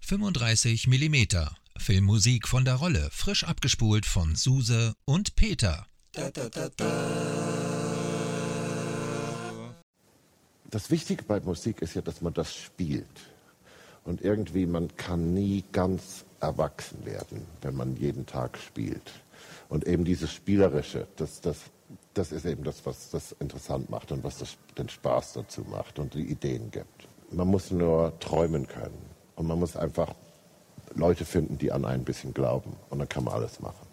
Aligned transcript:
35 0.00 0.86
mm 0.86 1.16
Filmmusik 1.78 2.46
von 2.46 2.64
der 2.64 2.76
Rolle, 2.76 3.08
frisch 3.10 3.42
abgespult 3.42 4.06
von 4.06 4.36
Suse 4.36 4.94
und 5.04 5.34
Peter. 5.34 5.86
Das 10.70 10.90
Wichtige 10.90 11.24
bei 11.24 11.40
Musik 11.40 11.82
ist 11.82 11.94
ja, 11.94 12.02
dass 12.02 12.20
man 12.20 12.32
das 12.32 12.54
spielt. 12.54 13.06
Und 14.04 14.22
irgendwie, 14.22 14.66
man 14.66 14.96
kann 14.96 15.34
nie 15.34 15.64
ganz 15.72 16.24
erwachsen 16.40 17.04
werden, 17.04 17.44
wenn 17.62 17.74
man 17.74 17.96
jeden 17.96 18.26
Tag 18.26 18.58
spielt. 18.58 19.10
Und 19.68 19.88
eben 19.88 20.04
dieses 20.04 20.32
Spielerische, 20.32 21.08
das, 21.16 21.40
das, 21.40 21.58
das 22.14 22.32
ist 22.32 22.46
eben 22.46 22.64
das, 22.64 22.84
was 22.86 23.10
das 23.10 23.32
interessant 23.40 23.90
macht 23.90 24.10
und 24.12 24.24
was 24.24 24.38
das, 24.38 24.56
den 24.78 24.88
Spaß 24.88 25.34
dazu 25.34 25.62
macht 25.62 25.98
und 25.98 26.14
die 26.14 26.24
Ideen 26.24 26.70
gibt. 26.70 27.08
Man 27.30 27.48
muss 27.48 27.70
nur 27.70 28.18
träumen 28.20 28.66
können. 28.66 29.16
Und 29.34 29.46
man 29.46 29.58
muss 29.58 29.76
einfach 29.76 30.14
Leute 30.94 31.26
finden, 31.26 31.58
die 31.58 31.70
an 31.70 31.84
ein 31.84 32.04
bisschen 32.04 32.32
glauben. 32.32 32.74
Und 32.88 32.98
dann 32.98 33.08
kann 33.08 33.24
man 33.24 33.34
alles 33.34 33.60
machen. 33.60 33.86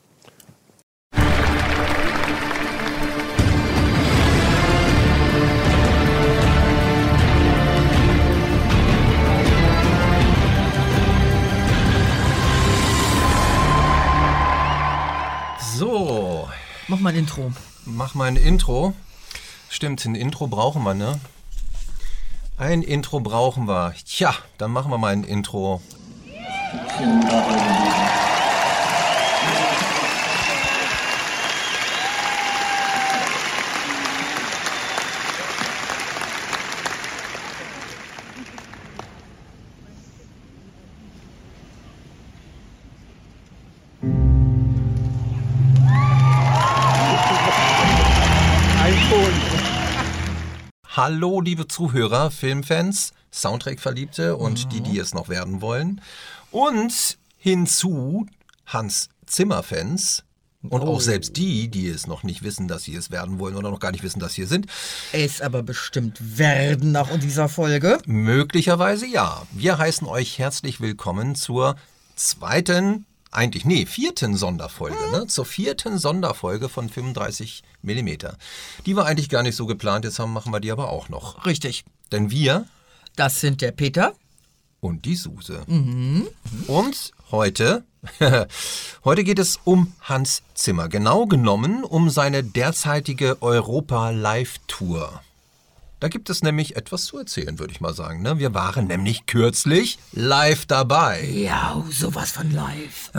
So, 15.75 16.47
Mach 16.87 16.99
mal 16.99 17.09
ein 17.09 17.19
Intro. 17.19 17.51
Mach 17.85 18.15
mal 18.15 18.25
ein 18.25 18.35
Intro. 18.35 18.93
Stimmt, 19.69 20.05
ein 20.05 20.15
Intro 20.15 20.47
brauchen 20.47 20.83
wir, 20.83 20.93
ne? 20.93 21.19
Ein 22.57 22.83
Intro 22.83 23.19
brauchen 23.19 23.67
wir. 23.67 23.93
Tja, 24.05 24.33
dann 24.57 24.71
machen 24.71 24.91
wir 24.91 24.97
mal 24.97 25.13
ein 25.13 25.23
Intro. 25.23 25.81
Hallo, 51.05 51.41
liebe 51.41 51.67
Zuhörer, 51.67 52.31
Filmfans, 52.31 53.11
Soundtrack-Verliebte 53.29 54.37
und 54.37 54.71
die, 54.71 54.79
die 54.79 54.97
es 54.97 55.13
noch 55.13 55.27
werden 55.27 55.59
wollen. 55.59 55.99
Und 56.49 57.17
hinzu 57.37 58.25
Hans 58.65 59.09
Zimmer-Fans. 59.25 60.23
Und 60.61 60.83
auch 60.83 61.01
selbst 61.01 61.35
die, 61.35 61.67
die 61.67 61.89
es 61.89 62.07
noch 62.07 62.23
nicht 62.23 62.41
wissen, 62.41 62.69
dass 62.69 62.83
sie 62.83 62.95
es 62.95 63.11
werden 63.11 63.37
wollen 63.37 63.57
oder 63.57 63.69
noch 63.69 63.81
gar 63.81 63.91
nicht 63.91 64.01
wissen, 64.01 64.21
dass 64.21 64.35
sie 64.35 64.43
es 64.43 64.49
sind. 64.49 64.67
Es 65.11 65.41
aber 65.41 65.61
bestimmt 65.61 66.37
werden 66.37 66.93
nach 66.93 67.09
dieser 67.19 67.49
Folge. 67.49 67.97
Möglicherweise 68.05 69.05
ja. 69.05 69.45
Wir 69.51 69.77
heißen 69.77 70.07
euch 70.07 70.39
herzlich 70.39 70.79
willkommen 70.79 71.35
zur 71.35 71.75
zweiten, 72.15 73.05
eigentlich, 73.33 73.65
nee, 73.65 73.85
vierten 73.85 74.35
Sonderfolge, 74.37 75.11
ne? 75.11 75.27
Zur 75.27 75.45
vierten 75.45 75.97
Sonderfolge 75.97 76.69
von 76.69 76.89
35 76.89 77.63
mm. 77.81 78.09
Die 78.85 78.95
war 78.95 79.05
eigentlich 79.05 79.29
gar 79.29 79.43
nicht 79.43 79.55
so 79.55 79.65
geplant, 79.65 80.05
jetzt 80.05 80.19
haben, 80.19 80.33
machen 80.33 80.53
wir 80.53 80.59
die 80.59 80.71
aber 80.71 80.89
auch 80.89 81.09
noch. 81.09 81.45
Richtig. 81.45 81.83
Denn 82.11 82.31
wir 82.31 82.65
Das 83.15 83.39
sind 83.39 83.61
der 83.61 83.71
Peter. 83.71 84.13
und 84.79 85.05
die 85.05 85.15
Suse. 85.15 85.63
Und 86.67 87.11
heute, 87.31 87.83
heute 89.05 89.23
geht 89.23 89.39
es 89.39 89.59
um 89.63 89.93
Hans 90.01 90.43
Zimmer. 90.53 90.89
Genau 90.89 91.25
genommen 91.25 91.83
um 91.83 92.09
seine 92.09 92.43
derzeitige 92.43 93.41
Europa-Live-Tour. 93.41 95.21
Da 96.03 96.09
gibt 96.09 96.29
es 96.29 96.43
nämlich 96.43 96.75
etwas 96.75 97.05
zu 97.05 97.17
erzählen, 97.17 97.59
würde 97.59 97.71
ich 97.71 97.79
mal 97.79 97.93
sagen. 97.93 98.23
Ne? 98.23 98.37
Wir 98.37 98.53
waren 98.53 98.87
nämlich 98.87 99.25
kürzlich 99.25 99.97
live 100.11 100.65
dabei. 100.65 101.23
Ja, 101.23 101.81
sowas 101.91 102.33
von 102.33 102.51
live. 102.51 103.09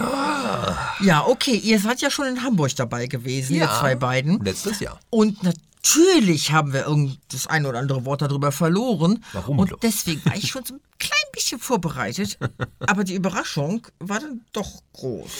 Ja, 1.00 1.24
okay, 1.26 1.54
ihr 1.54 1.80
seid 1.80 2.02
ja 2.02 2.10
schon 2.10 2.26
in 2.26 2.42
Hamburg 2.42 2.76
dabei 2.76 3.06
gewesen, 3.06 3.54
ihr 3.56 3.70
zwei 3.70 3.94
beiden. 3.94 4.38
Letztes 4.44 4.80
Jahr. 4.80 5.00
Und 5.08 5.42
natürlich 5.42 6.52
haben 6.52 6.74
wir 6.74 6.84
irgend 6.84 7.18
das 7.32 7.46
ein 7.46 7.64
oder 7.64 7.78
andere 7.78 8.04
Wort 8.04 8.20
darüber 8.20 8.52
verloren. 8.52 9.24
Warum 9.32 9.60
Und 9.60 9.68
bloß? 9.68 9.80
deswegen 9.80 10.22
war 10.26 10.36
ich 10.36 10.50
schon 10.50 10.66
so 10.66 10.74
ein 10.74 10.80
klein 10.98 11.32
bisschen 11.32 11.60
vorbereitet. 11.60 12.36
Aber 12.80 13.02
die 13.04 13.14
Überraschung 13.14 13.86
war 13.98 14.20
dann 14.20 14.42
doch 14.52 14.82
groß. 14.92 15.30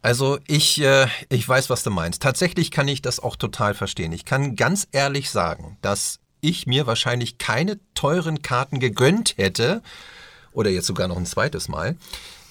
Also 0.00 0.38
ich, 0.46 0.80
äh, 0.80 1.08
ich 1.28 1.48
weiß, 1.48 1.70
was 1.70 1.82
du 1.82 1.90
meinst. 1.90 2.22
Tatsächlich 2.22 2.70
kann 2.70 2.86
ich 2.86 3.02
das 3.02 3.18
auch 3.18 3.34
total 3.34 3.74
verstehen. 3.74 4.12
Ich 4.12 4.24
kann 4.24 4.54
ganz 4.54 4.86
ehrlich 4.92 5.30
sagen, 5.30 5.76
dass 5.82 6.20
ich 6.40 6.66
mir 6.66 6.86
wahrscheinlich 6.86 7.38
keine 7.38 7.78
teuren 7.94 8.42
Karten 8.42 8.80
gegönnt 8.80 9.34
hätte, 9.36 9.82
oder 10.52 10.70
jetzt 10.70 10.86
sogar 10.86 11.08
noch 11.08 11.16
ein 11.16 11.26
zweites 11.26 11.68
Mal, 11.68 11.96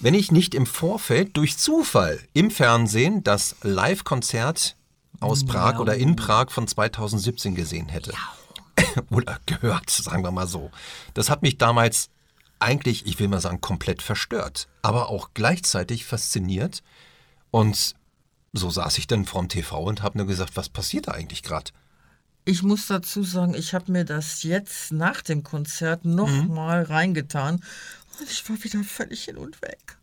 wenn 0.00 0.14
ich 0.14 0.30
nicht 0.30 0.54
im 0.54 0.66
Vorfeld 0.66 1.36
durch 1.36 1.58
Zufall 1.58 2.20
im 2.32 2.50
Fernsehen 2.50 3.24
das 3.24 3.56
Live-Konzert 3.62 4.76
aus 5.20 5.44
Prag 5.44 5.78
oder 5.80 5.96
in 5.96 6.16
Prag 6.16 6.50
von 6.50 6.68
2017 6.68 7.54
gesehen 7.54 7.88
hätte. 7.88 8.12
Oder 9.10 9.40
gehört, 9.46 9.90
sagen 9.90 10.22
wir 10.22 10.30
mal 10.30 10.46
so. 10.46 10.70
Das 11.14 11.30
hat 11.30 11.42
mich 11.42 11.58
damals 11.58 12.10
eigentlich, 12.60 13.06
ich 13.06 13.18
will 13.18 13.28
mal 13.28 13.40
sagen, 13.40 13.60
komplett 13.60 14.02
verstört, 14.02 14.68
aber 14.82 15.08
auch 15.08 15.30
gleichzeitig 15.34 16.04
fasziniert. 16.04 16.82
Und 17.50 17.94
so 18.52 18.70
saß 18.70 18.98
ich 18.98 19.06
dann 19.06 19.24
vorm 19.24 19.48
TV 19.48 19.82
und 19.82 20.02
habe 20.02 20.18
nur 20.18 20.26
gesagt, 20.26 20.56
was 20.56 20.68
passiert 20.68 21.08
da 21.08 21.12
eigentlich 21.12 21.42
gerade? 21.42 21.72
Ich 22.48 22.62
muss 22.62 22.86
dazu 22.86 23.24
sagen, 23.24 23.52
ich 23.52 23.74
habe 23.74 23.92
mir 23.92 24.06
das 24.06 24.42
jetzt 24.42 24.90
nach 24.90 25.20
dem 25.20 25.42
Konzert 25.42 26.06
nochmal 26.06 26.82
reingetan 26.82 27.62
und 28.18 28.30
ich 28.30 28.48
war 28.48 28.64
wieder 28.64 28.82
völlig 28.84 29.24
hin 29.24 29.36
und 29.36 29.60
weg. 29.60 29.98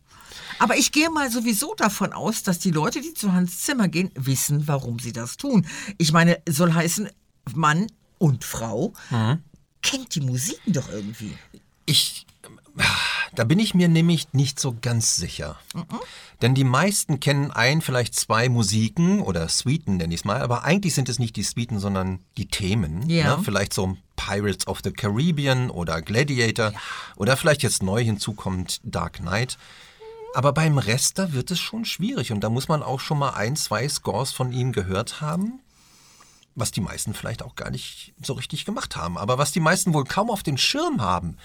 Aber 0.60 0.76
ich 0.76 0.92
gehe 0.92 1.10
mal 1.10 1.28
sowieso 1.28 1.74
davon 1.74 2.12
aus, 2.12 2.44
dass 2.44 2.60
die 2.60 2.70
Leute, 2.70 3.00
die 3.00 3.14
zu 3.14 3.32
Hans 3.32 3.62
Zimmer 3.62 3.88
gehen, 3.88 4.12
wissen, 4.14 4.68
warum 4.68 5.00
sie 5.00 5.12
das 5.12 5.38
tun. 5.38 5.66
Ich 5.98 6.12
meine, 6.12 6.40
soll 6.48 6.72
heißen, 6.72 7.08
Mann 7.52 7.88
und 8.18 8.44
Frau 8.44 8.92
kennt 9.82 10.14
die 10.14 10.20
Musiken 10.20 10.72
doch 10.72 10.88
irgendwie. 10.88 11.36
Ich, 11.84 12.28
da 13.36 13.44
bin 13.44 13.58
ich 13.58 13.74
mir 13.74 13.88
nämlich 13.88 14.32
nicht 14.32 14.58
so 14.58 14.76
ganz 14.80 15.16
sicher. 15.16 15.56
Denn 16.42 16.54
die 16.54 16.64
meisten 16.64 17.20
kennen 17.20 17.50
ein, 17.50 17.80
vielleicht 17.82 18.14
zwei 18.14 18.48
Musiken 18.48 19.20
oder 19.20 19.48
Suiten 19.48 19.98
nenne 19.98 20.14
ich 20.14 20.20
es 20.20 20.24
mal, 20.24 20.40
aber 20.40 20.64
eigentlich 20.64 20.94
sind 20.94 21.08
es 21.08 21.18
nicht 21.18 21.36
die 21.36 21.42
Suiten, 21.42 21.78
sondern 21.78 22.20
die 22.36 22.46
Themen. 22.46 23.08
Ja. 23.08 23.36
Ne? 23.36 23.42
Vielleicht 23.42 23.72
so 23.72 23.96
Pirates 24.16 24.66
of 24.66 24.80
the 24.82 24.90
Caribbean 24.90 25.70
oder 25.70 26.02
Gladiator 26.02 26.72
oder 27.16 27.36
vielleicht 27.36 27.62
jetzt 27.62 27.82
neu 27.82 28.02
hinzukommt 28.02 28.80
Dark 28.82 29.18
Knight. 29.18 29.58
Aber 30.34 30.52
beim 30.52 30.78
Rest, 30.78 31.18
da 31.18 31.32
wird 31.32 31.50
es 31.50 31.60
schon 31.60 31.84
schwierig 31.84 32.32
und 32.32 32.40
da 32.40 32.50
muss 32.50 32.68
man 32.68 32.82
auch 32.82 33.00
schon 33.00 33.18
mal 33.18 33.30
ein, 33.30 33.56
zwei 33.56 33.88
Scores 33.88 34.32
von 34.32 34.52
ihm 34.52 34.72
gehört 34.72 35.20
haben, 35.20 35.60
was 36.54 36.70
die 36.70 36.80
meisten 36.80 37.14
vielleicht 37.14 37.42
auch 37.42 37.54
gar 37.54 37.70
nicht 37.70 38.14
so 38.22 38.32
richtig 38.32 38.64
gemacht 38.64 38.96
haben. 38.96 39.16
Aber 39.16 39.38
was 39.38 39.52
die 39.52 39.60
meisten 39.60 39.94
wohl 39.94 40.04
kaum 40.04 40.30
auf 40.30 40.42
den 40.42 40.58
Schirm 40.58 41.00
haben, 41.00 41.36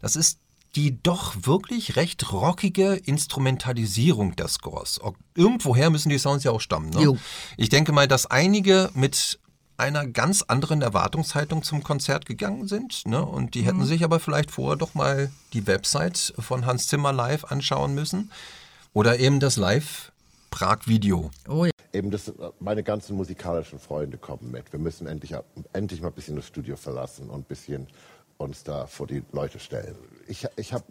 das 0.00 0.16
ist 0.16 0.39
die 0.76 1.02
doch 1.02 1.34
wirklich 1.42 1.96
recht 1.96 2.32
rockige 2.32 2.94
Instrumentalisierung 2.94 4.36
der 4.36 4.48
Scores. 4.48 5.00
Irgendwoher 5.34 5.90
müssen 5.90 6.10
die 6.10 6.18
Sounds 6.18 6.44
ja 6.44 6.52
auch 6.52 6.60
stammen. 6.60 6.90
Ne? 6.90 7.18
Ich 7.56 7.68
denke 7.68 7.92
mal, 7.92 8.06
dass 8.06 8.26
einige 8.26 8.90
mit 8.94 9.40
einer 9.76 10.06
ganz 10.06 10.42
anderen 10.42 10.82
Erwartungshaltung 10.82 11.62
zum 11.62 11.82
Konzert 11.82 12.26
gegangen 12.26 12.68
sind. 12.68 13.06
Ne? 13.06 13.24
Und 13.24 13.54
die 13.54 13.62
hätten 13.62 13.84
sich 13.84 14.04
aber 14.04 14.20
vielleicht 14.20 14.50
vorher 14.50 14.76
doch 14.76 14.94
mal 14.94 15.30
die 15.54 15.66
Website 15.66 16.34
von 16.38 16.66
Hans 16.66 16.86
Zimmer 16.86 17.12
live 17.12 17.44
anschauen 17.46 17.94
müssen. 17.94 18.30
Oder 18.92 19.18
eben 19.18 19.40
das 19.40 19.56
Live-Prag-Video. 19.56 21.30
Oh 21.48 21.64
ja. 21.64 21.70
Eben 21.92 22.10
das, 22.12 22.32
meine 22.60 22.84
ganzen 22.84 23.16
musikalischen 23.16 23.80
Freunde 23.80 24.18
kommen 24.18 24.52
mit. 24.52 24.72
Wir 24.72 24.78
müssen 24.78 25.08
endlich, 25.08 25.34
endlich 25.72 26.00
mal 26.02 26.08
ein 26.08 26.14
bisschen 26.14 26.36
das 26.36 26.46
Studio 26.46 26.76
verlassen 26.76 27.30
und 27.30 27.40
ein 27.40 27.44
bisschen 27.44 27.88
uns 28.40 28.64
da 28.64 28.86
vor 28.86 29.06
die 29.06 29.22
Leute 29.32 29.58
stellen. 29.58 29.96
Ich, 30.26 30.46
ich 30.56 30.72
habe 30.72 30.84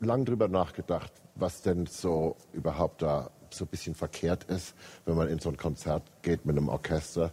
lang 0.00 0.24
drüber 0.24 0.48
nachgedacht, 0.48 1.12
was 1.34 1.62
denn 1.62 1.86
so 1.86 2.36
überhaupt 2.52 3.02
da 3.02 3.30
so 3.52 3.64
ein 3.64 3.68
bisschen 3.68 3.94
verkehrt 3.94 4.44
ist, 4.44 4.74
wenn 5.06 5.16
man 5.16 5.28
in 5.28 5.38
so 5.38 5.48
ein 5.48 5.56
Konzert 5.56 6.04
geht 6.22 6.46
mit 6.46 6.56
einem 6.56 6.68
Orchester. 6.68 7.32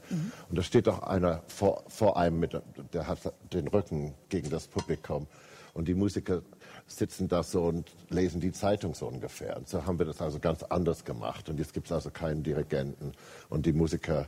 Und 0.49 0.57
da 0.57 0.63
steht 0.63 0.87
doch 0.87 1.03
einer 1.03 1.43
vor, 1.47 1.83
vor 1.87 2.17
einem, 2.17 2.39
mit, 2.39 2.59
der 2.93 3.07
hat 3.07 3.33
den 3.53 3.67
Rücken 3.67 4.15
gegen 4.29 4.49
das 4.49 4.67
Publikum. 4.67 5.27
Und 5.73 5.87
die 5.87 5.93
Musiker 5.93 6.41
sitzen 6.87 7.27
da 7.27 7.43
so 7.43 7.65
und 7.65 7.91
lesen 8.09 8.41
die 8.41 8.51
Zeitung 8.51 8.95
so 8.95 9.05
ungefähr. 9.07 9.57
Und 9.57 9.69
so 9.69 9.85
haben 9.85 9.99
wir 9.99 10.07
das 10.07 10.21
also 10.21 10.39
ganz 10.39 10.63
anders 10.63 11.05
gemacht. 11.05 11.49
Und 11.49 11.59
jetzt 11.59 11.73
gibt 11.73 11.87
es 11.87 11.91
also 11.91 12.09
keinen 12.09 12.41
Dirigenten. 12.41 13.11
Und 13.49 13.67
die 13.67 13.73
Musiker 13.73 14.27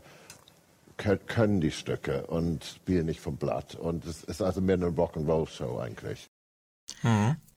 können 1.28 1.62
die 1.62 1.72
Stücke 1.72 2.28
und 2.28 2.63
spielen 2.63 3.06
nicht 3.06 3.19
vom 3.19 3.38
Blatt. 3.38 3.75
Und 3.75 4.06
es 4.06 4.24
ist 4.24 4.42
also 4.42 4.62
mehr 4.62 4.75
eine 4.75 4.88
Rock'n'Roll-Show 4.88 5.80
eigentlich. 5.80 6.30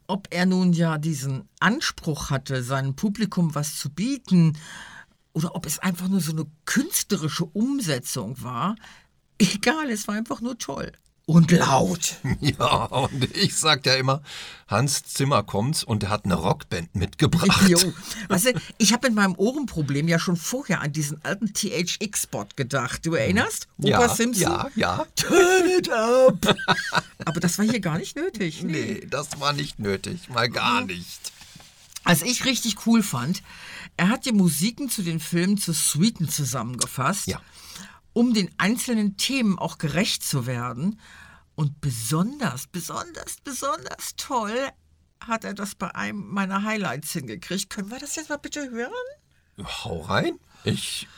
ob 0.06 0.29
er 0.31 0.47
nun 0.47 0.73
ja 0.73 0.99
diesen 0.99 1.49
Anspruch 1.59 2.31
hatte, 2.31 2.62
seinem 2.62 2.94
Publikum 2.94 3.55
was 3.55 3.79
zu 3.79 3.91
bieten, 3.91 4.59
oder 5.33 5.56
ob 5.56 5.65
es 5.65 5.79
einfach 5.79 6.09
nur 6.09 6.21
so 6.21 6.33
eine 6.33 6.47
künstlerische 6.67 7.47
Umsetzung 7.47 8.43
war, 8.43 8.77
egal, 9.39 9.91
es 9.91 10.06
war 10.09 10.15
einfach 10.15 10.41
nur 10.41 10.59
toll. 10.59 10.93
Und 11.27 11.51
laut. 11.53 12.17
Ja, 12.41 12.85
und 12.87 13.37
ich 13.37 13.55
sag 13.57 13.87
ja 13.87 13.95
immer, 13.95 14.23
Hans 14.67 15.05
Zimmer 15.05 15.43
kommt 15.45 15.85
und 15.85 16.03
er 16.03 16.11
hat 16.11 16.25
eine 16.25 16.35
Rockband 16.35 16.95
mitgebracht. 16.97 17.69
Jo. 17.69 17.79
Weißt 18.29 18.47
du, 18.47 18.53
ich 18.79 18.93
habe 18.93 19.09
mit 19.09 19.17
meinem 19.17 19.35
Ohrenproblem 19.37 20.09
ja 20.09 20.19
schon 20.19 20.37
vorher 20.37 20.81
an 20.81 20.93
diesen 20.93 21.25
alten 21.25 21.53
THX-Spot 21.55 22.47
gedacht. 22.57 23.07
Du 23.07 23.15
erinnerst? 23.15 23.69
Ja, 23.79 23.99
Opa 23.99 24.09
Simpson? 24.15 24.43
ja, 24.51 24.69
ja. 24.75 25.07
Turn 25.17 25.69
it 25.79 25.89
up! 25.91 26.57
Aber 27.25 27.39
das 27.41 27.59
war 27.59 27.65
hier 27.65 27.81
gar 27.81 27.99
nicht 27.99 28.17
nötig. 28.17 28.63
Nee, 28.65 29.07
das 29.09 29.39
war 29.39 29.53
nicht 29.53 29.79
nötig, 29.79 30.29
mal 30.29 30.49
gar 30.51 30.85
nicht. 30.85 31.33
Was 32.05 32.23
ich 32.23 32.45
richtig 32.45 32.85
cool 32.87 33.03
fand, 33.03 33.43
er 33.97 34.09
hat 34.09 34.25
die 34.27 34.33
Musiken 34.33 34.91
zu 34.91 35.03
den 35.03 35.21
Filmen 35.21 35.57
zu 35.57 35.73
Suiten 35.73 36.29
zusammengefasst, 36.29 37.29
Ja. 37.29 37.41
Um 38.12 38.35
den 38.35 38.50
einzelnen 38.59 39.17
Themen 39.17 39.59
auch 39.59 39.79
gerecht 39.79 40.25
zu 40.25 40.47
werden. 40.47 41.00
Und 41.55 41.81
besonders, 41.81 42.67
besonders, 42.67 43.37
besonders 43.43 44.17
toll 44.17 44.69
hat 45.20 45.44
er 45.44 45.55
das 45.55 45.75
bei 45.75 45.94
einem 45.94 46.26
meiner 46.29 46.62
Highlights 46.64 47.12
hingekriegt. 47.12 47.70
Können 47.70 47.91
wir 47.91 47.99
das 47.99 48.17
jetzt 48.17 48.31
mal 48.31 48.38
bitte 48.38 48.70
hören? 48.70 48.93
Hau 49.62 50.00
rein. 50.00 50.38
Ich 50.64 51.09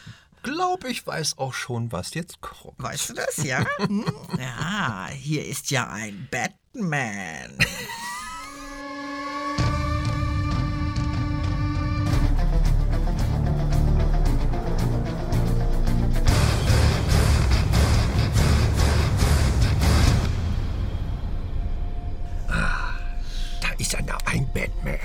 glaube, 0.43 0.89
ich 0.89 1.07
weiß 1.07 1.39
auch 1.39 1.55
schon, 1.55 1.93
was 1.93 2.15
jetzt 2.15 2.41
kommt. 2.41 2.83
Weißt 2.83 3.11
du 3.11 3.15
das, 3.15 3.37
ja? 3.39 3.65
Hm? 3.79 4.05
Ja, 4.39 5.09
hier 5.11 5.47
ist 5.47 5.71
ja 5.71 5.89
ein 5.89 6.29
Batman. 6.31 7.59
Da 23.85 23.89
ist 23.89 23.95
einer, 23.97 24.17
ein 24.27 24.51
Batman. 24.55 24.99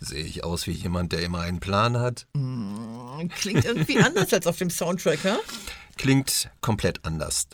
Sehe 0.00 0.22
ich 0.22 0.44
aus 0.44 0.66
wie 0.66 0.72
jemand, 0.72 1.12
der 1.12 1.22
immer 1.22 1.40
einen 1.40 1.60
Plan 1.60 1.96
hat? 1.96 2.26
Klingt 3.36 3.64
irgendwie 3.64 4.00
anders 4.00 4.34
als 4.34 4.46
auf 4.46 4.58
dem 4.58 4.68
Soundtrack, 4.68 5.24
ja? 5.24 5.38
Klingt 5.96 6.50
komplett 6.60 7.06
anders. 7.06 7.46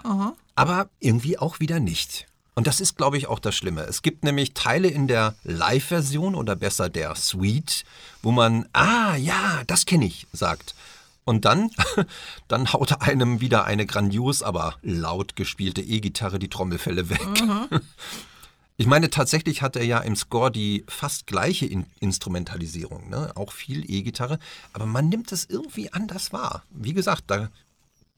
Aber 0.56 0.89
irgendwie 0.99 1.39
auch 1.39 1.61
wieder 1.61 1.79
nicht. 1.79 2.27
Und 2.56 2.67
das 2.67 2.81
ist, 2.81 2.97
glaube 2.97 3.19
ich, 3.19 3.29
auch 3.29 3.39
das 3.39 3.55
Schlimme. 3.55 3.83
Es 3.83 4.03
gibt 4.03 4.25
nämlich 4.25 4.55
Teile 4.55 4.89
in 4.89 5.06
der 5.06 5.37
Live-Version 5.45 6.35
oder 6.35 6.56
besser 6.56 6.89
der 6.89 7.15
Suite, 7.15 7.85
wo 8.21 8.33
man, 8.33 8.69
ah 8.73 9.15
ja, 9.15 9.62
das 9.69 9.87
kenne 9.87 10.06
ich, 10.06 10.27
sagt. 10.33 10.75
Und 11.25 11.44
dann, 11.44 11.71
dann 12.49 12.73
haut 12.73 13.00
einem 13.00 13.41
wieder 13.41 13.65
eine 13.65 13.87
grandios, 13.87 14.43
aber 14.43 14.76
laut 14.82 15.37
gespielte 15.37 15.81
E-Gitarre 15.81 16.38
die 16.38 16.50
Trommelfälle 16.50 17.09
weg. 17.11 17.21
Ich 18.76 18.88
meine, 18.88 19.09
tatsächlich 19.09 19.62
hat 19.62 19.76
er 19.76 19.85
ja 19.85 20.00
im 20.00 20.17
Score 20.17 20.50
die 20.50 20.85
fast 20.88 21.29
gleiche 21.29 21.65
In 21.65 21.87
Instrumentalisierung, 22.00 23.09
ne? 23.09 23.31
auch 23.37 23.53
viel 23.53 23.88
E-Gitarre, 23.88 24.41
aber 24.73 24.85
man 24.85 25.09
nimmt 25.09 25.31
es 25.31 25.44
irgendwie 25.49 25.93
anders 25.93 26.32
wahr. 26.32 26.65
Wie 26.71 26.93
gesagt, 26.93 27.25
da 27.29 27.50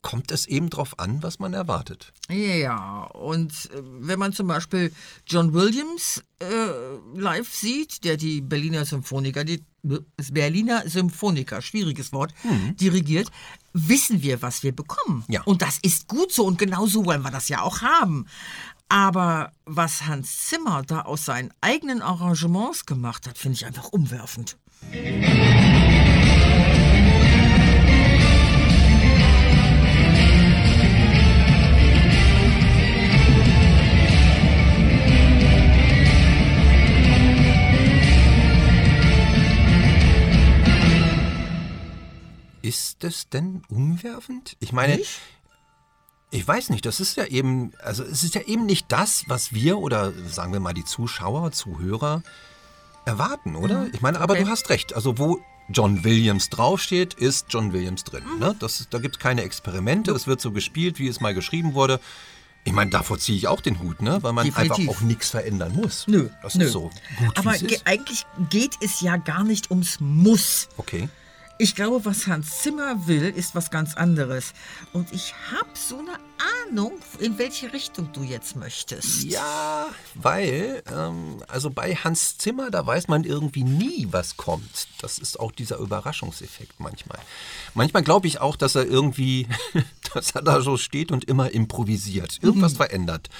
kommt 0.07 0.31
es 0.31 0.47
eben 0.47 0.71
drauf 0.71 1.01
an, 1.01 1.21
was 1.25 1.41
man 1.41 1.53
erwartet. 1.53 2.13
Ja, 2.31 3.07
und 3.07 3.51
äh, 3.51 3.83
wenn 3.99 4.21
man 4.21 4.33
zum 4.33 4.47
Beispiel 4.47 4.93
John 5.27 5.53
Williams 5.53 6.23
äh, 6.39 6.47
live 7.13 7.53
sieht, 7.53 8.05
der 8.05 8.17
die 8.17 8.41
Berliner 8.41 8.85
Symphoniker, 8.85 9.43
die 9.43 9.65
Berliner 9.83 10.89
Symphoniker, 10.89 11.61
schwieriges 11.61 12.13
Wort, 12.13 12.33
dirigiert, 12.81 13.33
wissen 13.73 14.23
wir, 14.23 14.43
was 14.43 14.63
wir 14.63 14.71
bekommen. 14.71 15.25
Ja. 15.27 15.43
Und 15.43 15.61
das 15.61 15.79
ist 15.83 16.07
gut 16.07 16.33
so 16.33 16.45
und 16.45 16.57
genau 16.57 16.87
so 16.87 17.05
wollen 17.05 17.23
wir 17.23 17.33
das 17.33 17.49
ja 17.49 17.63
auch 17.63 17.83
haben. 17.83 18.27
Aber 18.89 19.53
was 19.65 20.07
Hans 20.07 20.47
Zimmer 20.47 20.85
da 20.87 21.03
aus 21.03 21.25
seinen 21.25 21.53
eigenen 21.61 22.01
Arrangements 22.01 22.87
gemacht 22.87 23.27
hat, 23.27 23.39
finde 23.39 23.57
ich 23.57 23.67
einfach 23.67 23.89
umwerfend. 23.89 24.57
Ist 42.99 43.05
es 43.05 43.29
denn 43.29 43.63
umwerfend? 43.69 44.57
Ich 44.61 44.73
meine, 44.73 45.01
ich 46.31 46.49
weiß 46.49 46.71
nicht, 46.71 46.87
das 46.87 47.01
ist 47.01 47.17
ja 47.17 47.27
eben, 47.27 47.73
also 47.83 48.03
es 48.03 48.25
ist 48.25 48.35
ja 48.35 48.41
eben 48.43 48.67
nicht 48.67 48.87
das, 48.89 49.25
was 49.29 49.53
wir 49.53 49.79
oder 49.79 50.13
sagen 50.29 50.53
wir 50.53 50.61
mal 50.61 50.73
die 50.73 50.85
Zuschauer, 50.85 51.53
Zuhörer 51.53 52.23
erwarten, 53.05 53.55
oder? 53.55 53.87
Ich 53.93 54.01
meine, 54.01 54.21
aber 54.21 54.35
okay. 54.35 54.45
du 54.45 54.51
hast 54.51 54.71
recht. 54.71 54.95
Also 54.95 55.19
wo 55.19 55.41
John 55.69 56.05
Williams 56.05 56.49
draufsteht, 56.49 57.15
ist 57.15 57.47
John 57.51 57.73
Williams 57.73 58.05
drin. 58.05 58.25
Ne? 58.39 58.57
Das, 58.59 58.87
da 58.91 58.99
gibt 58.99 59.17
es 59.17 59.23
keine 59.23 59.43
Experimente, 59.43 60.13
es 60.13 60.27
wird 60.27 60.41
so 60.41 60.53
gespielt, 60.53 60.99
wie 60.99 61.09
es 61.09 61.21
mal 61.21 61.35
geschrieben 61.35 61.75
wurde. 61.75 62.01
Ich 62.65 62.73
meine, 62.73 62.91
davor 62.91 63.19
ziehe 63.19 63.39
ich 63.39 63.47
auch 63.47 63.61
den 63.61 63.79
Hut, 63.79 64.03
ne? 64.03 64.23
weil 64.23 64.33
man 64.33 64.45
Definitiv. 64.45 64.79
einfach 64.79 64.95
auch 64.97 65.01
nichts 65.03 65.31
verändern 65.31 65.73
muss. 65.75 66.09
Nö, 66.09 66.31
Das 66.43 66.57
nö. 66.57 66.65
ist 66.65 66.73
so 66.73 66.91
gut, 67.19 67.39
Aber 67.39 67.57
ge 67.59 67.79
eigentlich 67.85 68.27
geht 68.51 68.77
es 68.81 69.01
ja 69.01 69.17
gar 69.19 69.45
nicht 69.45 69.71
ums 69.71 70.01
Muss. 70.01 70.69
Okay. 70.77 71.09
Ich 71.59 71.75
glaube, 71.75 72.05
was 72.05 72.27
Hans 72.27 72.61
Zimmer 72.61 73.07
will, 73.07 73.31
ist 73.35 73.55
was 73.55 73.71
ganz 73.71 73.95
anderes. 73.95 74.53
Und 74.93 75.11
ich 75.15 75.35
habe 75.51 75.71
so 75.73 75.99
eine 75.99 76.19
Ahnung, 76.69 76.93
in 77.19 77.39
welche 77.39 77.73
Richtung 77.73 78.13
du 78.13 78.23
jetzt 78.23 78.57
möchtest. 78.57 79.25
Ja, 79.25 79.87
weil, 80.15 80.83
ähm, 80.95 81.43
also 81.49 81.71
bei 81.71 81.95
Hans 81.95 82.37
Zimmer, 82.37 82.71
da 82.71 82.87
weiß 82.87 83.09
man 83.09 83.25
irgendwie 83.25 83.65
nie, 83.65 84.07
was 84.11 84.37
kommt. 84.37 84.89
Das 85.01 85.17
ist 85.17 85.41
auch 85.41 85.51
dieser 85.51 85.79
Überraschungseffekt 85.79 86.79
manchmal. 86.79 87.19
Manchmal 87.73 88.03
glaube 88.03 88.27
ich 88.27 88.39
auch, 88.39 88.57
dass 88.57 88.75
er 88.75 88.85
irgendwie, 88.85 89.49
dass 90.13 90.33
er 90.33 90.43
da 90.43 90.61
so 90.61 90.77
steht 90.77 91.11
und 91.11 91.25
immer 91.25 91.53
improvisiert, 91.53 92.39
irgendwas 92.43 92.75
verändert. 92.75 93.31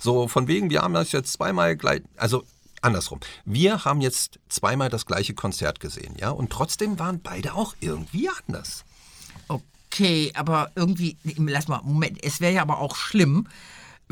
So 0.00 0.28
von 0.28 0.48
wegen, 0.48 0.70
wir 0.70 0.80
haben 0.80 0.94
das 0.94 1.12
jetzt 1.12 1.34
zweimal 1.34 1.76
gleich, 1.76 2.00
also 2.16 2.42
andersrum. 2.80 3.20
Wir 3.44 3.84
haben 3.84 4.00
jetzt 4.00 4.38
zweimal 4.48 4.88
das 4.88 5.06
gleiche 5.06 5.34
Konzert 5.34 5.80
gesehen, 5.80 6.14
ja, 6.18 6.30
und 6.30 6.50
trotzdem 6.50 6.98
waren 6.98 7.20
beide 7.20 7.54
auch 7.54 7.74
irgendwie 7.80 8.28
anders. 8.46 8.84
Okay, 9.48 10.32
aber 10.34 10.70
irgendwie, 10.76 11.16
lass 11.24 11.68
mal, 11.68 11.80
Moment, 11.82 12.22
es 12.22 12.40
wäre 12.40 12.52
ja 12.52 12.62
aber 12.62 12.78
auch 12.78 12.96
schlimm, 12.96 13.48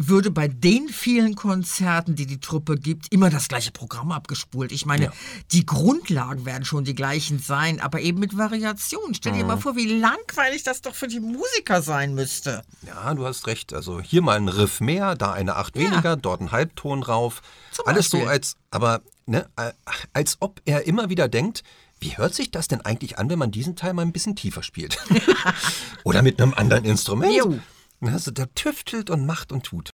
würde 0.01 0.31
bei 0.31 0.47
den 0.47 0.89
vielen 0.89 1.35
Konzerten, 1.35 2.15
die 2.15 2.25
die 2.27 2.39
Truppe 2.39 2.77
gibt, 2.77 3.13
immer 3.13 3.31
das 3.31 3.49
gleiche 3.49 3.73
Programm 3.73 4.13
abgespult. 4.13 4.71
Ich 4.71 4.87
meine, 4.87 5.07
Ja. 5.07 5.13
die 5.53 5.67
Grundlagen 5.67 6.47
werden 6.47 6.65
schon 6.65 6.85
die 6.85 6.95
gleichen 6.95 7.41
sein, 7.41 7.81
aber 7.81 8.01
eben 8.01 8.21
mit 8.21 8.39
Variationen. 8.39 9.15
Stell 9.15 9.33
dir 9.33 9.45
mal 9.45 9.57
vor, 9.59 9.75
wie 9.75 9.87
langweilig 9.99 10.63
das 10.63 10.81
doch 10.83 10.95
für 10.95 11.09
die 11.09 11.19
Musiker 11.21 11.83
sein 11.83 12.15
müsste. 12.15 12.63
Ja, 12.87 13.13
du 13.15 13.27
hast 13.27 13.47
recht. 13.49 13.73
Also 13.75 14.01
hier 14.01 14.23
mal 14.23 14.37
ein 14.37 14.49
Riff 14.49 14.81
mehr, 14.81 15.17
da 15.17 15.33
eine 15.33 15.57
Acht 15.57 15.77
weniger, 15.77 16.17
dort 16.17 16.41
ein 16.41 16.53
Halbton 16.53 17.03
rauf. 17.03 17.43
Zum 17.73 17.87
Alles 17.87 18.09
so 18.09 18.19
Beispiel. 18.19 18.31
als, 18.33 18.57
aber 18.71 19.03
ne, 19.27 19.49
als 20.13 20.37
ob 20.41 20.61
er 20.65 20.87
immer 20.87 21.09
wieder 21.11 21.27
denkt, 21.29 21.65
wie 22.01 22.17
hört 22.17 22.35
sich 22.37 22.53
das 22.53 22.69
denn 22.69 22.81
eigentlich 22.83 23.19
an, 23.19 23.29
wenn 23.29 23.39
man 23.41 23.51
diesen 23.51 23.75
Teil 23.75 23.93
mal 23.95 24.03
ein 24.03 24.13
bisschen 24.13 24.37
tiefer 24.37 24.63
spielt? 24.63 24.97
Oder 26.05 26.23
mit 26.23 26.41
einem 26.41 26.55
anderen 26.55 26.85
Instrument? 26.85 27.35
Jo. 27.35 27.59
Also 28.01 28.31
der 28.31 28.53
tüftelt 28.55 29.11
und 29.11 29.27
macht 29.27 29.53
und 29.53 29.65
tut. 29.65 29.91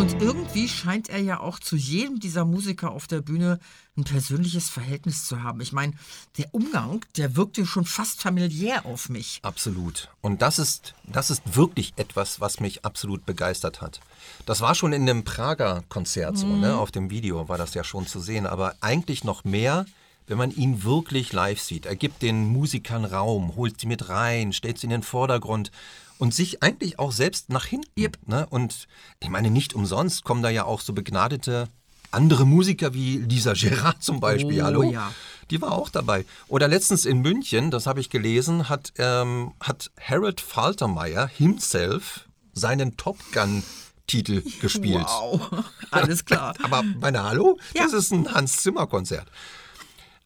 Und 0.00 0.22
irgendwie 0.22 0.66
scheint 0.66 1.10
er 1.10 1.18
ja 1.18 1.40
auch 1.40 1.58
zu 1.58 1.76
jedem 1.76 2.20
dieser 2.20 2.46
Musiker 2.46 2.90
auf 2.90 3.06
der 3.06 3.20
Bühne 3.20 3.60
ein 3.98 4.04
persönliches 4.04 4.70
Verhältnis 4.70 5.26
zu 5.26 5.42
haben. 5.42 5.60
Ich 5.60 5.72
meine, 5.72 5.92
der 6.38 6.54
Umgang, 6.54 7.04
der 7.18 7.36
wirkte 7.36 7.66
schon 7.66 7.84
fast 7.84 8.22
familiär 8.22 8.86
auf 8.86 9.10
mich. 9.10 9.40
Absolut. 9.42 10.08
Und 10.22 10.40
das 10.40 10.58
ist, 10.58 10.94
das 11.04 11.30
ist 11.30 11.54
wirklich 11.54 11.92
etwas, 11.96 12.40
was 12.40 12.60
mich 12.60 12.82
absolut 12.82 13.26
begeistert 13.26 13.82
hat. 13.82 14.00
Das 14.46 14.62
war 14.62 14.74
schon 14.74 14.94
in 14.94 15.04
dem 15.04 15.24
Prager 15.24 15.84
Konzert 15.90 16.38
so, 16.38 16.46
ne? 16.46 16.78
Auf 16.78 16.90
dem 16.90 17.10
Video 17.10 17.50
war 17.50 17.58
das 17.58 17.74
ja 17.74 17.84
schon 17.84 18.06
zu 18.06 18.20
sehen. 18.20 18.46
Aber 18.46 18.76
eigentlich 18.80 19.22
noch 19.22 19.44
mehr, 19.44 19.84
wenn 20.26 20.38
man 20.38 20.50
ihn 20.50 20.82
wirklich 20.82 21.34
live 21.34 21.60
sieht. 21.60 21.84
Er 21.84 21.96
gibt 21.96 22.22
den 22.22 22.46
Musikern 22.46 23.04
Raum, 23.04 23.54
holt 23.54 23.78
sie 23.78 23.86
mit 23.86 24.08
rein, 24.08 24.54
stellt 24.54 24.78
sie 24.78 24.86
in 24.86 24.92
den 24.92 25.02
Vordergrund 25.02 25.70
und 26.20 26.34
sich 26.34 26.62
eigentlich 26.62 26.98
auch 26.98 27.12
selbst 27.12 27.48
nach 27.48 27.64
hinten. 27.64 27.90
Yep. 27.98 28.18
Ne? 28.26 28.46
Und 28.50 28.88
ich 29.20 29.30
meine, 29.30 29.50
nicht 29.50 29.74
umsonst 29.74 30.22
kommen 30.22 30.42
da 30.42 30.50
ja 30.50 30.64
auch 30.64 30.82
so 30.82 30.92
begnadete 30.92 31.68
andere 32.10 32.44
Musiker 32.44 32.92
wie 32.92 33.18
Lisa 33.18 33.54
Gerard 33.54 34.02
zum 34.02 34.20
Beispiel. 34.20 34.60
Oh, 34.60 34.64
Hallo? 34.64 34.82
ja. 34.82 35.12
Die 35.50 35.62
war 35.62 35.72
auch 35.72 35.88
dabei. 35.88 36.26
Oder 36.48 36.68
letztens 36.68 37.06
in 37.06 37.22
München, 37.22 37.70
das 37.70 37.86
habe 37.86 38.00
ich 38.00 38.10
gelesen, 38.10 38.68
hat, 38.68 38.92
ähm, 38.98 39.52
hat 39.60 39.90
Harold 39.98 40.42
Faltermeyer 40.42 41.26
himself 41.26 42.28
seinen 42.52 42.98
Top 42.98 43.16
Gun-Titel 43.32 44.42
gespielt. 44.60 45.06
Wow, 45.06 45.64
alles 45.90 46.26
klar. 46.26 46.54
Aber 46.62 46.82
meine 46.82 47.22
Hallo? 47.22 47.58
Ja. 47.74 47.84
Das 47.84 47.94
ist 47.94 48.12
ein 48.12 48.32
Hans 48.34 48.58
Zimmer 48.58 48.86
Konzert. 48.86 49.26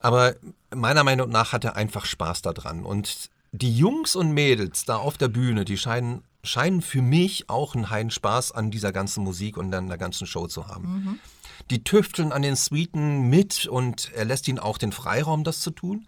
Aber 0.01 0.35
meiner 0.75 1.05
Meinung 1.05 1.31
nach 1.31 1.53
hat 1.53 1.65
er 1.65 1.77
einfach 1.77 2.05
Spaß 2.05 2.43
daran. 2.43 2.85
Und 2.85 3.31
die 3.57 3.77
Jungs 3.77 4.17
und 4.17 4.33
Mädels 4.33 4.85
da 4.85 4.97
auf 4.97 5.17
der 5.17 5.29
Bühne, 5.29 5.65
die 5.65 5.77
scheinen, 5.79 6.25
scheinen 6.43 6.83
für 6.83 7.03
mich 7.03 7.49
auch 7.49 7.75
einen 7.77 7.89
heilen 7.89 8.11
Spaß 8.11 8.51
an 8.51 8.73
dieser 8.73 8.91
ganzen 8.93 9.23
Musik 9.23 9.57
und 9.57 9.73
an 9.73 9.87
der 9.89 9.97
ganzen 9.99 10.27
Show 10.27 10.49
zu 10.49 10.67
haben. 10.67 11.21
Die 11.71 11.85
tüfteln 11.85 12.33
an 12.33 12.43
den 12.43 12.57
Suiten 12.57 13.29
mit 13.31 13.67
und 13.67 14.11
er 14.13 14.25
lässt 14.25 14.49
ihnen 14.49 14.59
auch 14.59 14.77
den 14.77 14.91
Freiraum, 14.91 15.45
das 15.45 15.61
zu 15.61 15.71
tun. 15.71 16.07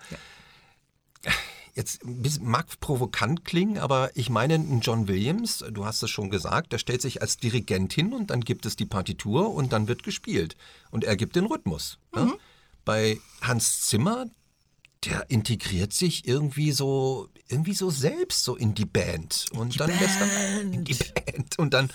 Jetzt 1.75 2.03
ein 2.05 2.21
bisschen- 2.23 2.49
mag 2.49 2.67
provokant 2.81 3.45
klingen, 3.45 3.79
aber 3.79 4.11
ich 4.15 4.29
meine, 4.29 4.55
ein 4.55 4.81
John 4.81 5.09
Williams, 5.09 5.63
du 5.71 5.85
hast 5.85 6.03
es 6.03 6.11
schon 6.11 6.31
gesagt, 6.31 6.73
der 6.73 6.79
stellt 6.79 7.03
sich 7.03 7.21
als 7.23 7.37
Dirigent 7.37 7.93
hin 7.93 8.13
und 8.13 8.31
dann 8.31 8.41
gibt 8.41 8.67
es 8.67 8.77
die 8.77 8.87
Partitur 8.87 9.55
und 9.55 9.73
dann 9.73 9.87
wird 9.87 10.03
gespielt. 10.03 10.57
Und 10.91 11.05
er 11.05 11.17
gibt 11.17 11.37
den 11.37 11.45
Rhythmus. 11.47 11.99
Ne? 12.15 12.33
Bei 12.85 13.21
Hans 13.43 13.83
Zimmer, 13.83 14.27
der 15.07 15.31
integriert 15.31 15.93
sich 15.93 16.27
irgendwie 16.27 16.73
so, 16.73 17.29
irgendwie 17.49 17.75
so 17.75 17.91
selbst 17.91 18.45
so 18.45 18.57
in 18.57 18.75
die 18.75 18.85
Band. 18.85 19.47
Und 19.53 19.81
dann 19.81 19.91
lässt 19.91 20.21
er 20.21 20.61
in 20.61 20.85
die 20.85 20.95
Band 20.95 21.59
und 21.59 21.73
dann, 21.75 21.91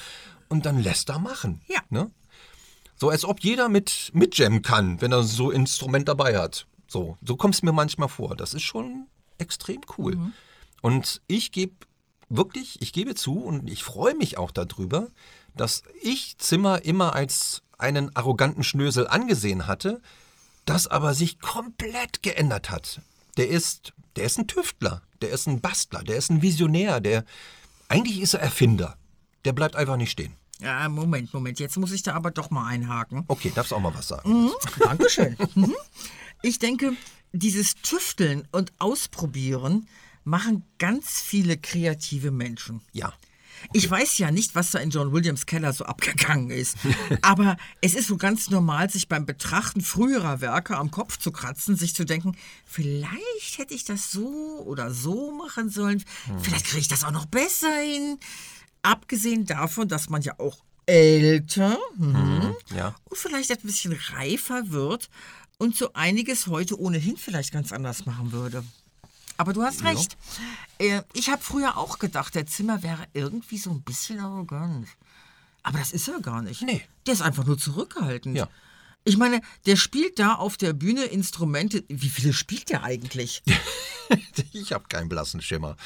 und 0.50 0.66
dann 0.66 0.82
lässt 0.82 1.10
er 1.10 1.20
machen. 1.20 1.62
Ja. 1.68 1.82
Ne? 1.90 2.10
So 2.96 3.10
als 3.10 3.26
ob 3.26 3.42
jeder 3.42 3.70
mit, 3.70 4.12
mit 4.14 4.38
Jam 4.38 4.62
kann, 4.62 5.02
wenn 5.02 5.12
er 5.12 5.24
so 5.24 5.50
ein 5.50 5.62
Instrument 5.62 6.08
dabei 6.08 6.38
hat. 6.38 6.68
So, 6.88 7.18
so 7.26 7.36
kommt 7.36 7.56
es 7.56 7.64
mir 7.64 7.72
manchmal 7.72 8.10
vor. 8.10 8.36
Das 8.36 8.54
ist 8.54 8.64
schon 8.64 9.08
extrem 9.38 9.82
cool. 9.98 10.18
Und 10.82 11.22
ich 11.28 11.52
gebe 11.52 11.74
wirklich, 12.30 12.82
ich 12.82 12.94
gebe 12.94 13.16
zu 13.16 13.40
und 13.40 13.70
ich 13.70 13.84
freue 13.84 14.16
mich 14.16 14.38
auch 14.38 14.52
darüber, 14.52 15.08
dass 15.56 15.84
ich 16.02 16.38
Zimmer 16.38 16.84
immer 16.84 17.14
als 17.14 17.62
einen 17.78 18.16
arroganten 18.16 18.64
Schnösel 18.64 19.08
angesehen 19.08 19.68
hatte, 19.68 20.02
das 20.66 20.88
aber 20.88 21.14
sich 21.14 21.40
komplett 21.40 22.24
geändert 22.24 22.70
hat. 22.70 23.02
Der 23.38 23.50
ist, 23.50 23.94
der 24.16 24.26
ist 24.26 24.38
ein 24.38 24.48
Tüftler, 24.48 25.02
der 25.22 25.30
ist 25.30 25.48
ein 25.48 25.62
Bastler, 25.62 26.04
der 26.04 26.18
ist 26.18 26.30
ein 26.30 26.42
Visionär, 26.42 27.00
der 27.00 27.26
eigentlich 27.88 28.22
ist 28.22 28.34
er 28.34 28.42
Erfinder. 28.42 28.98
Der 29.46 29.54
bleibt 29.54 29.76
einfach 29.76 29.98
nicht 29.98 30.12
stehen. 30.12 30.34
Ja, 30.60 30.88
Moment, 30.88 31.34
Moment. 31.34 31.60
Jetzt 31.60 31.78
muss 31.78 31.92
ich 31.92 32.04
da 32.04 32.14
aber 32.14 32.30
doch 32.32 32.52
mal 32.52 32.68
einhaken. 32.68 33.24
Okay, 33.28 33.52
darfst 33.54 33.74
auch 33.74 33.80
mal 33.80 33.94
was 33.96 34.08
sagen. 34.08 34.52
Dankeschön. 34.80 35.36
Mhm. 35.56 35.76
Ich 36.44 36.58
denke, 36.58 36.94
dieses 37.34 37.76
Tüfteln 37.76 38.48
und 38.52 38.72
Ausprobieren 38.80 39.88
machen 40.24 40.64
ganz 40.80 41.22
viele 41.22 41.58
kreative 41.58 42.32
Menschen. 42.32 42.82
Ja. 42.94 43.14
Ich 43.74 43.90
weiß 43.90 44.18
ja 44.18 44.32
nicht, 44.32 44.56
was 44.56 44.72
da 44.72 44.80
in 44.80 44.90
John 44.90 45.12
Williams 45.12 45.46
Keller 45.46 45.74
so 45.74 45.86
abgegangen 45.86 46.50
ist. 46.52 46.78
Aber 47.22 47.58
es 47.82 47.94
ist 47.94 48.08
so 48.08 48.18
ganz 48.18 48.50
normal, 48.50 48.90
sich 48.90 49.08
beim 49.08 49.26
Betrachten 49.26 49.82
früherer 49.82 50.42
Werke 50.42 50.78
am 50.78 50.92
Kopf 50.92 51.18
zu 51.18 51.32
kratzen, 51.32 51.76
sich 51.76 51.96
zu 51.96 52.06
denken, 52.06 52.36
vielleicht 52.66 53.58
hätte 53.58 53.74
ich 53.74 53.86
das 53.86 54.12
so 54.12 54.64
oder 54.66 54.92
so 54.92 55.32
machen 55.32 55.70
sollen. 55.70 56.04
Vielleicht 56.42 56.66
kriege 56.66 56.82
ich 56.82 56.88
das 56.88 57.04
auch 57.04 57.12
noch 57.12 57.26
besser 57.26 57.74
hin. 57.80 58.18
Abgesehen 58.82 59.46
davon, 59.46 59.88
dass 59.88 60.10
man 60.10 60.22
ja 60.22 60.34
auch 60.40 60.58
älter 60.88 61.78
mhm, 61.98 62.56
Ja. 62.76 62.96
und 63.06 63.18
vielleicht 63.18 63.52
ein 63.52 63.58
bisschen 63.62 63.98
reifer 64.14 64.72
wird 64.72 65.10
und 65.58 65.76
so 65.76 65.94
einiges 65.94 66.48
heute 66.48 66.80
ohnehin 66.80 67.18
vielleicht 67.18 67.54
ganz 67.54 67.72
anders 67.72 68.06
machen 68.08 68.32
würde. 68.32 68.64
Aber 69.38 69.54
du 69.54 69.64
hast 69.64 69.84
recht. 69.84 70.18
Äh, 70.78 71.02
ich 71.14 71.30
habe 71.30 71.42
früher 71.42 71.78
auch 71.78 72.00
gedacht, 72.00 72.36
der 72.36 72.46
Zimmer 72.46 72.84
wäre 72.84 73.06
irgendwie 73.14 73.58
so 73.58 73.72
ein 73.72 73.82
bisschen 73.82 74.20
arrogant. 74.20 74.88
Aber 75.64 75.80
das 75.80 75.92
ist 75.92 76.08
er 76.08 76.20
gar 76.22 76.42
nicht. 76.42 76.62
Nee. 76.62 76.82
Der 77.06 77.14
ist 77.14 77.22
einfach 77.22 77.46
nur 77.46 77.58
zurückhaltend. 77.58 78.38
Ja. 78.38 78.48
Ich 79.04 79.18
meine, 79.18 79.42
der 79.66 79.76
spielt 79.78 80.20
da 80.20 80.36
auf 80.36 80.58
der 80.58 80.74
Bühne 80.74 81.06
Instrumente. 81.06 81.84
Wie 81.88 82.10
viele 82.10 82.34
spielt 82.34 82.70
der 82.70 82.84
eigentlich? 82.84 83.44
Ich 84.52 84.74
habe 84.74 84.84
keinen 84.90 85.08
blassen 85.08 85.42
Schimmer. 85.42 85.78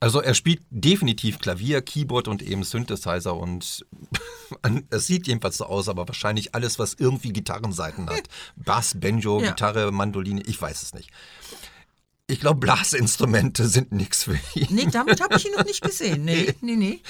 Also 0.00 0.20
er 0.20 0.34
spielt 0.34 0.60
definitiv 0.70 1.38
Klavier, 1.38 1.82
Keyboard 1.82 2.26
und 2.26 2.42
eben 2.42 2.64
Synthesizer 2.64 3.36
und 3.36 3.86
es 4.90 5.06
sieht 5.06 5.28
jedenfalls 5.28 5.58
so 5.58 5.66
aus, 5.66 5.88
aber 5.88 6.08
wahrscheinlich 6.08 6.54
alles, 6.54 6.80
was 6.80 6.94
irgendwie 6.94 7.32
Gitarrenseiten 7.32 8.08
hat. 8.10 8.22
Bass, 8.56 8.98
Banjo, 8.98 9.40
Ja. 9.40 9.50
Gitarre, 9.50 9.92
Mandoline, 9.92 10.42
ich 10.42 10.60
weiß 10.60 10.82
es 10.82 10.94
nicht. 10.94 11.10
Ich 12.30 12.40
glaube, 12.40 12.60
Blasinstrumente 12.60 13.68
sind 13.68 13.92
nichts 13.92 14.24
für 14.24 14.38
ihn. 14.54 14.66
Nee, 14.70 14.86
damit 14.86 15.20
habe 15.20 15.36
ich 15.36 15.46
ihn 15.46 15.52
noch 15.56 15.64
nicht 15.64 15.82
gesehen. 15.82 16.24
Nee, 16.24 16.54
nee, 16.60 16.76
nee. 16.76 17.02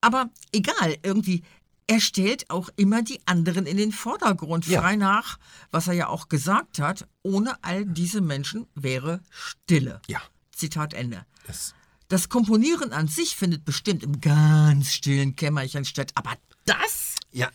Aber 0.00 0.30
egal, 0.52 0.96
irgendwie, 1.02 1.42
er 1.86 2.00
stellt 2.00 2.48
auch 2.50 2.70
immer 2.76 3.02
die 3.02 3.20
anderen 3.26 3.66
in 3.66 3.76
den 3.76 3.92
Vordergrund, 3.92 4.66
Ja. 4.66 4.80
frei 4.80 4.96
nach, 4.96 5.38
was 5.70 5.88
er 5.88 5.94
ja 5.94 6.06
auch 6.08 6.28
gesagt 6.28 6.78
hat, 6.78 7.06
ohne 7.22 7.62
all 7.62 7.84
diese 7.84 8.20
Menschen 8.20 8.66
wäre 8.74 9.20
Stille. 9.30 10.00
Ja. 10.08 10.20
Zitat 10.54 10.94
Ende. 10.94 11.24
Das, 11.46 11.74
Das 12.08 12.28
Komponieren 12.28 12.92
an 12.92 13.08
sich 13.08 13.36
findet 13.36 13.64
bestimmt 13.64 14.02
im 14.02 14.20
ganz 14.20 14.92
stillen 14.92 15.36
Kämmerchen 15.36 15.84
statt, 15.84 16.12
aber 16.14 16.32
das? 16.66 17.16
ja, 17.32 17.50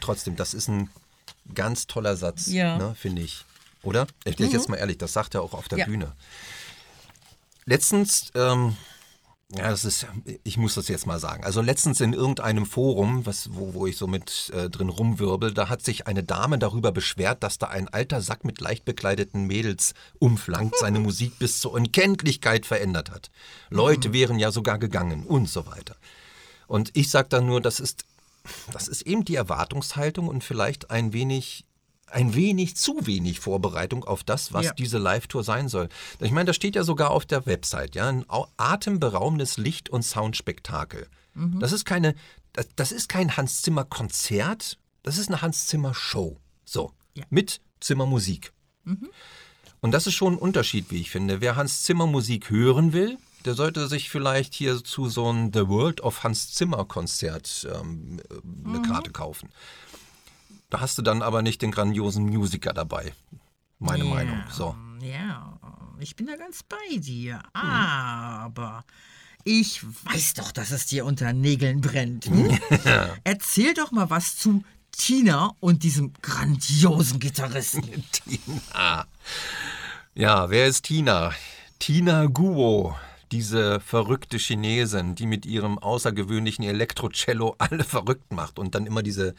trotzdem, 0.00 0.36
das 0.36 0.54
ist 0.54 0.68
ein 0.68 0.90
ganz 1.54 1.86
toller 1.86 2.16
Satz, 2.16 2.46
Ja. 2.48 2.76
ne, 2.78 2.94
finde 2.94 3.22
ich. 3.22 3.44
Oder? 3.82 4.06
Ich 4.24 4.36
bin 4.36 4.50
jetzt 4.50 4.68
mal 4.68 4.76
ehrlich, 4.76 4.98
das 4.98 5.12
sagt 5.12 5.34
er 5.34 5.42
auch 5.42 5.54
auf 5.54 5.68
der 5.68 5.78
Ja. 5.78 5.84
Bühne. 5.86 6.12
Letztens, 7.64 8.30
ähm, 8.34 8.76
ja, 9.50 9.70
das 9.70 9.84
ist, 9.86 10.06
ich 10.44 10.58
muss 10.58 10.74
das 10.74 10.88
jetzt 10.88 11.06
mal 11.06 11.18
sagen. 11.18 11.42
Also 11.44 11.62
letztens 11.62 12.02
in 12.02 12.12
irgendeinem 12.12 12.66
Forum, 12.66 13.24
was, 13.24 13.54
wo, 13.54 13.72
wo 13.72 13.86
ich 13.86 13.96
so 13.96 14.06
mit 14.06 14.50
äh, 14.54 14.68
drin 14.68 14.90
rumwirbel, 14.90 15.54
da 15.54 15.70
hat 15.70 15.82
sich 15.82 16.06
eine 16.06 16.22
Dame 16.22 16.58
darüber 16.58 16.92
beschwert, 16.92 17.42
dass 17.42 17.56
da 17.56 17.68
ein 17.68 17.88
alter 17.88 18.20
Sack 18.20 18.44
mit 18.44 18.60
leicht 18.60 18.84
bekleideten 18.84 19.44
Mädels 19.46 19.94
umflankt, 20.18 20.76
seine 20.78 20.98
Musik 20.98 21.38
bis 21.38 21.60
zur 21.60 21.72
Unkenntlichkeit 21.72 22.66
verändert 22.66 23.10
hat. 23.10 23.30
Leute 23.70 24.12
wären 24.12 24.38
ja 24.38 24.50
sogar 24.50 24.78
gegangen 24.78 25.24
und 25.24 25.48
so 25.48 25.66
weiter. 25.66 25.96
Und 26.66 26.90
ich 26.94 27.10
sage 27.10 27.28
dann 27.30 27.46
nur, 27.46 27.62
das 27.62 27.80
ist, 27.80 28.04
das 28.72 28.86
ist 28.86 29.02
eben 29.02 29.24
die 29.24 29.36
Erwartungshaltung 29.36 30.28
und 30.28 30.44
vielleicht 30.44 30.90
ein 30.90 31.14
wenig, 31.14 31.64
ein 32.10 32.34
wenig 32.34 32.76
zu 32.76 33.06
wenig 33.06 33.40
Vorbereitung 33.40 34.04
auf 34.04 34.24
das, 34.24 34.52
was 34.52 34.66
Ja. 34.66 34.72
diese 34.72 34.98
Live-Tour 34.98 35.44
sein 35.44 35.68
soll. 35.68 35.88
Ich 36.20 36.30
meine, 36.32 36.46
das 36.46 36.56
steht 36.56 36.74
ja 36.76 36.84
sogar 36.84 37.10
auf 37.10 37.26
der 37.26 37.46
Website, 37.46 37.94
ja, 37.94 38.08
ein 38.08 38.24
au- 38.28 38.48
atemberaubendes 38.56 39.56
Licht- 39.58 39.90
und 39.90 40.02
Soundspektakel. 40.02 41.06
Das 41.34 41.70
ist 41.72 41.84
keine, 41.84 42.14
das, 42.52 42.66
das 42.74 42.90
ist 42.92 43.08
kein 43.08 43.36
Hans 43.36 43.62
Zimmer 43.62 43.84
Konzert, 43.84 44.78
das 45.04 45.18
ist 45.18 45.28
eine 45.28 45.40
Hans 45.42 45.66
Zimmer 45.66 45.94
Show. 45.94 46.38
So, 46.64 46.92
Ja. 47.14 47.24
mit 47.30 47.60
Zimmermusik. 47.80 48.52
Und 49.80 49.92
das 49.92 50.06
ist 50.08 50.14
schon 50.14 50.34
ein 50.34 50.38
Unterschied, 50.38 50.90
wie 50.90 51.00
ich 51.00 51.10
finde. 51.10 51.40
Wer 51.40 51.54
Hans 51.56 51.82
Zimmer 51.82 52.06
Musik 52.06 52.50
hören 52.50 52.92
will, 52.92 53.18
der 53.44 53.54
sollte 53.54 53.86
sich 53.86 54.10
vielleicht 54.10 54.52
hier 54.54 54.82
zu 54.82 55.08
so 55.08 55.28
einem 55.28 55.52
The 55.52 55.68
World 55.68 56.00
of 56.00 56.24
Hans 56.24 56.52
Zimmer 56.52 56.84
Konzert 56.86 57.68
ähm, 57.72 58.18
äh, 58.30 58.68
eine 58.68 58.82
Karte 58.82 59.10
kaufen. 59.12 59.50
Da 60.70 60.80
hast 60.80 60.98
du 60.98 61.02
dann 61.02 61.22
aber 61.22 61.42
nicht 61.42 61.62
den 61.62 61.70
grandiosen 61.70 62.26
Musiker 62.26 62.72
dabei. 62.72 63.12
Meine 63.78 64.04
Ja, 64.04 64.10
Meinung. 64.10 64.42
So. 64.50 64.76
Ja, 65.00 65.58
ich 65.98 66.16
bin 66.16 66.26
da 66.26 66.36
ganz 66.36 66.62
bei 66.62 66.96
dir. 66.96 67.40
Aber 67.54 68.84
ich 69.44 69.82
weiß 70.04 70.34
doch, 70.34 70.52
dass 70.52 70.70
es 70.70 70.86
dir 70.86 71.06
unter 71.06 71.32
Nägeln 71.32 71.80
brennt. 71.80 72.26
Hm? 72.26 72.58
Erzähl 73.24 73.72
doch 73.74 73.92
mal 73.92 74.10
was 74.10 74.36
zu 74.36 74.62
Tina 74.92 75.54
und 75.60 75.84
diesem 75.84 76.12
grandiosen 76.22 77.20
Gitarristen. 77.20 78.04
Tina. 78.12 79.06
Ja, 80.14 80.50
wer 80.50 80.66
ist 80.66 80.84
Tina? 80.84 81.32
Tina 81.78 82.26
Guo, 82.26 82.96
diese 83.30 83.78
verrückte 83.78 84.36
Chinesin, 84.38 85.14
die 85.14 85.26
mit 85.26 85.46
ihrem 85.46 85.78
außergewöhnlichen 85.78 86.64
Elektrocello 86.64 87.54
alle 87.58 87.84
verrückt 87.84 88.32
macht 88.32 88.58
und 88.58 88.74
dann 88.74 88.86
immer 88.86 89.04
diese 89.04 89.34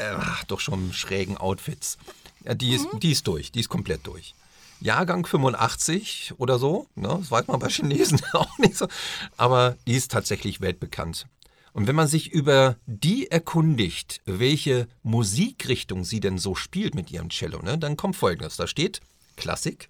äh, 0.00 0.16
doch 0.48 0.60
schon 0.60 0.92
schrägen 0.92 1.36
Outfits. 1.36 1.98
Ja, 2.44 2.54
die, 2.54 2.74
ist, 2.74 2.88
die 3.02 3.12
ist 3.12 3.26
durch, 3.26 3.52
die 3.52 3.60
ist 3.60 3.68
komplett 3.68 4.06
durch. 4.06 4.34
Jahrgang 4.80 5.26
85 5.26 6.34
oder 6.38 6.58
so, 6.58 6.86
ne? 6.94 7.08
das 7.20 7.30
weiß 7.30 7.46
man 7.48 7.60
bei 7.60 7.68
Chinesen 7.68 8.20
auch 8.32 8.58
nicht 8.58 8.76
so, 8.76 8.88
aber 9.36 9.76
die 9.86 9.94
ist 9.94 10.10
tatsächlich 10.10 10.60
weltbekannt. 10.62 11.26
Und 11.72 11.86
wenn 11.86 11.94
man 11.94 12.08
sich 12.08 12.32
über 12.32 12.76
die 12.86 13.30
erkundigt, 13.30 14.22
welche 14.24 14.88
Musikrichtung 15.02 16.04
sie 16.04 16.18
denn 16.18 16.38
so 16.38 16.54
spielt 16.54 16.94
mit 16.94 17.10
ihrem 17.10 17.28
Cello, 17.28 17.62
ne, 17.62 17.78
dann 17.78 17.96
kommt 17.96 18.16
folgendes. 18.16 18.56
Da 18.56 18.66
steht 18.66 19.00
Klassik, 19.36 19.88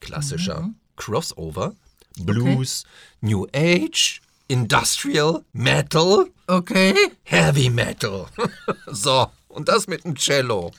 klassischer 0.00 0.70
Crossover, 0.96 1.74
Blues, 2.18 2.84
New 3.20 3.46
Age, 3.54 4.20
Industrial, 4.48 5.44
Metal, 5.52 6.26
Okay. 6.48 6.94
Heavy 7.24 7.68
Metal. 7.68 8.26
so, 8.86 9.26
und 9.48 9.68
das 9.68 9.86
mit 9.86 10.04
dem 10.04 10.16
Cello. 10.16 10.72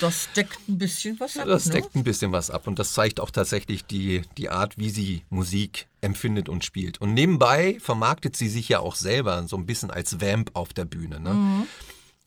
Das 0.00 0.28
deckt 0.36 0.68
ein 0.68 0.76
bisschen 0.76 1.18
was 1.18 1.38
ab. 1.38 1.46
Das 1.46 1.66
ne? 1.66 1.72
deckt 1.72 1.94
ein 1.94 2.04
bisschen 2.04 2.30
was 2.30 2.50
ab 2.50 2.66
und 2.66 2.78
das 2.78 2.92
zeigt 2.92 3.20
auch 3.20 3.30
tatsächlich 3.30 3.86
die, 3.86 4.22
die 4.36 4.50
Art, 4.50 4.76
wie 4.76 4.90
sie 4.90 5.22
Musik 5.30 5.86
empfindet 6.02 6.50
und 6.50 6.62
spielt. 6.64 7.00
Und 7.00 7.14
nebenbei 7.14 7.78
vermarktet 7.80 8.36
sie 8.36 8.48
sich 8.48 8.68
ja 8.68 8.80
auch 8.80 8.96
selber 8.96 9.46
so 9.48 9.56
ein 9.56 9.64
bisschen 9.64 9.90
als 9.90 10.20
Vamp 10.20 10.50
auf 10.52 10.74
der 10.74 10.84
Bühne. 10.84 11.20
Ne? 11.20 11.66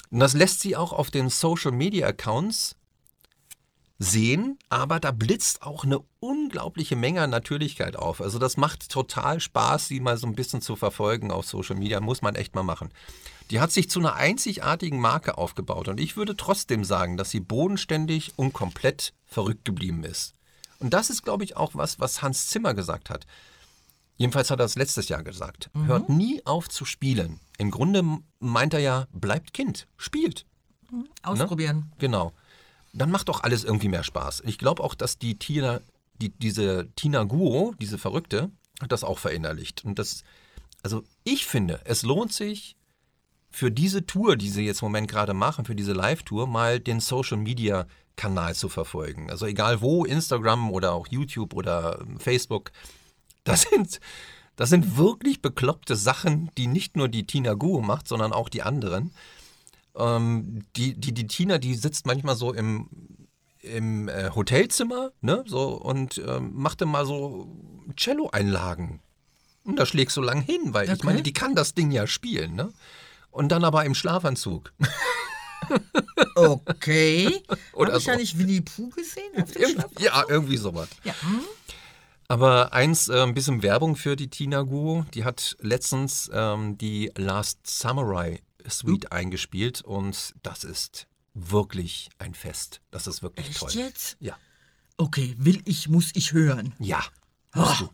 Und 0.09 0.19
das 0.19 0.33
lässt 0.33 0.61
sie 0.61 0.75
auch 0.75 0.91
auf 0.91 1.11
den 1.11 1.29
Social 1.29 1.71
Media 1.71 2.07
Accounts 2.07 2.75
sehen, 3.99 4.59
aber 4.69 4.99
da 4.99 5.11
blitzt 5.11 5.63
auch 5.63 5.83
eine 5.83 5.99
unglaubliche 6.19 6.95
Menge 6.95 7.21
an 7.21 7.29
Natürlichkeit 7.29 7.95
auf. 7.95 8.21
Also 8.21 8.37
das 8.37 8.57
macht 8.57 8.89
total 8.89 9.39
Spaß, 9.39 9.87
sie 9.87 9.99
mal 9.99 10.17
so 10.17 10.27
ein 10.27 10.35
bisschen 10.35 10.61
zu 10.61 10.75
verfolgen 10.75 11.31
auf 11.31 11.45
Social 11.45 11.75
Media, 11.75 11.99
muss 11.99 12.21
man 12.21 12.35
echt 12.35 12.53
mal 12.53 12.63
machen. 12.63 12.89
Die 13.49 13.59
hat 13.59 13.71
sich 13.71 13.89
zu 13.89 13.99
einer 13.99 14.15
einzigartigen 14.15 14.99
Marke 14.99 15.37
aufgebaut 15.37 15.87
und 15.87 15.99
ich 15.99 16.17
würde 16.17 16.35
trotzdem 16.35 16.83
sagen, 16.83 17.17
dass 17.17 17.31
sie 17.31 17.39
bodenständig 17.39 18.33
und 18.35 18.53
komplett 18.53 19.13
verrückt 19.25 19.65
geblieben 19.65 20.03
ist. 20.03 20.35
Und 20.79 20.93
das 20.93 21.09
ist, 21.09 21.23
glaube 21.23 21.43
ich, 21.43 21.57
auch 21.57 21.73
was, 21.73 21.99
was 21.99 22.21
Hans 22.21 22.47
Zimmer 22.47 22.73
gesagt 22.73 23.09
hat. 23.09 23.25
Jedenfalls 24.17 24.51
hat 24.51 24.59
er 24.59 24.65
es 24.65 24.75
letztes 24.75 25.09
Jahr 25.09 25.23
gesagt. 25.23 25.69
Hört 25.85 26.09
nie 26.09 26.43
auf 26.45 26.69
zu 26.69 26.85
spielen. 26.85 27.39
Im 27.57 27.71
Grunde 27.71 28.03
meint 28.39 28.73
er 28.73 28.79
ja, 28.79 29.07
bleibt 29.11 29.53
Kind, 29.53 29.87
spielt. 29.95 30.45
Ausprobieren. 31.21 31.91
Genau. 31.99 32.33
Dann 32.97 33.11
macht 33.11 33.29
doch 33.29 33.43
alles 33.43 33.63
irgendwie 33.63 33.89
mehr 33.89 34.03
Spaß. 34.03 34.43
Ich 34.45 34.57
glaube 34.57 34.83
auch, 34.83 34.95
dass 34.95 35.17
die 35.17 35.37
Tina, 35.37 35.81
die, 36.21 36.29
diese 36.29 36.89
Tina 36.95 37.23
Guo, 37.23 37.73
diese 37.79 37.97
Verrückte, 37.97 38.51
hat 38.81 38.91
das 38.91 39.03
auch 39.03 39.19
verinnerlicht. 39.19 39.85
Und 39.85 39.99
das, 39.99 40.23
also 40.83 41.03
ich 41.23 41.45
finde, 41.45 41.81
es 41.85 42.03
lohnt 42.03 42.33
sich 42.33 42.75
für 43.49 43.71
diese 43.71 44.05
Tour, 44.05 44.35
die 44.35 44.49
sie 44.49 44.65
jetzt 44.65 44.81
im 44.81 44.87
Moment 44.87 45.07
gerade 45.09 45.33
machen, 45.33 45.65
für 45.65 45.75
diese 45.75 45.93
Live-Tour, 45.93 46.47
mal 46.47 46.79
den 46.79 46.99
Social 46.99 47.37
Media 47.37 47.87
Kanal 48.15 48.55
zu 48.55 48.67
verfolgen. 48.67 49.29
Also 49.29 49.45
egal 49.45 49.81
wo, 49.81 50.03
Instagram 50.03 50.71
oder 50.71 50.93
auch 50.93 51.07
YouTube 51.07 51.53
oder 51.53 51.99
ähm, 52.01 52.19
Facebook, 52.19 52.71
das 53.43 53.61
sind, 53.61 54.01
das 54.55 54.69
sind 54.69 54.97
wirklich 54.97 55.41
bekloppte 55.41 55.95
Sachen, 55.95 56.51
die 56.57 56.67
nicht 56.67 56.97
nur 56.97 57.07
die 57.07 57.25
Tina 57.25 57.53
Guo 57.53 57.81
macht, 57.81 58.07
sondern 58.07 58.33
auch 58.33 58.49
die 58.49 58.63
anderen. 58.63 59.11
Ähm, 59.97 60.63
die, 60.75 60.93
die, 60.99 61.13
die 61.13 61.27
Tina, 61.27 61.57
die 61.57 61.75
sitzt 61.75 62.05
manchmal 62.05 62.35
so 62.35 62.53
im, 62.53 62.89
im 63.61 64.07
äh, 64.09 64.29
Hotelzimmer, 64.35 65.11
ne, 65.21 65.43
so 65.47 65.69
und 65.69 66.17
ähm, 66.25 66.51
macht 66.53 66.81
dann 66.81 66.89
mal 66.89 67.05
so 67.05 67.47
Cello-Einlagen. 67.95 69.01
Und 69.63 69.77
da 69.77 69.85
schlägst 69.85 70.15
du 70.15 70.21
lang 70.21 70.41
hin, 70.41 70.73
weil 70.73 70.85
ich 70.85 70.91
Okay. 70.93 71.05
meine, 71.05 71.21
die 71.23 71.33
kann 71.33 71.53
das 71.55 71.73
Ding 71.73 71.91
ja 71.91 72.07
spielen, 72.07 72.55
ne? 72.55 72.71
Und 73.31 73.49
dann 73.51 73.63
aber 73.65 73.83
im 73.85 73.95
Schlafanzug. 73.95 74.73
Okay. 76.35 77.41
Oder 77.73 77.89
Habe 77.89 77.97
ich 77.99 78.05
so. 78.05 78.11
ja 78.11 78.17
nicht 78.17 78.37
Winnie 78.37 78.61
Pooh 78.61 78.89
gesehen? 78.89 79.31
Auf 79.41 79.51
dem 79.51 79.69
Schlaf? 79.69 79.91
ja, 79.99 80.23
irgendwie 80.29 80.57
sowas. 80.57 80.87
Ja. 81.03 81.13
hm? 81.21 81.41
Aber 82.29 82.73
eins, 82.73 83.07
äh, 83.09 83.21
ein 83.23 83.33
bisschen 83.33 83.63
Werbung 83.63 83.95
für 83.95 84.15
die 84.15 84.29
Tina 84.29 84.61
Guo. 84.61 85.05
Die 85.13 85.23
hat 85.25 85.57
letztens 85.59 86.29
ähm, 86.33 86.77
die 86.77 87.11
Last 87.17 87.59
Samurai 87.65 88.39
Suite 88.69 89.11
eingespielt 89.11 89.81
und 89.81 90.33
das 90.43 90.63
ist 90.63 91.07
wirklich 91.33 92.09
ein 92.17 92.33
Fest. 92.33 92.81
Das 92.91 93.07
ist 93.07 93.21
wirklich 93.21 93.47
Echt 93.49 93.59
toll. 93.59 93.71
jetzt? 93.73 94.17
Ja. 94.19 94.37
Okay, 94.97 95.35
will 95.37 95.61
ich, 95.65 95.87
muss 95.89 96.11
ich 96.15 96.33
hören. 96.33 96.73
Ja. 96.79 97.03
Musst 97.53 97.85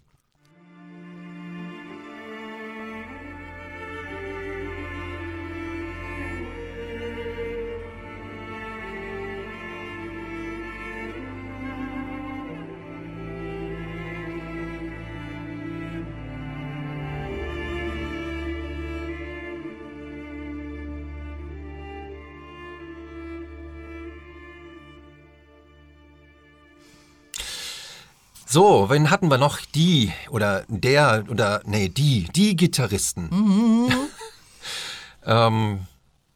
So, 28.53 28.87
wen 28.91 29.09
hatten 29.09 29.31
wir 29.31 29.39
noch? 29.39 29.61
Die 29.73 30.13
oder 30.29 30.63
der 30.67 31.25
oder 31.27 31.63
nee, 31.65 31.89
die, 31.89 32.25
die 32.35 32.55
Gitarristen. 32.55 33.27
ähm, 35.25 35.87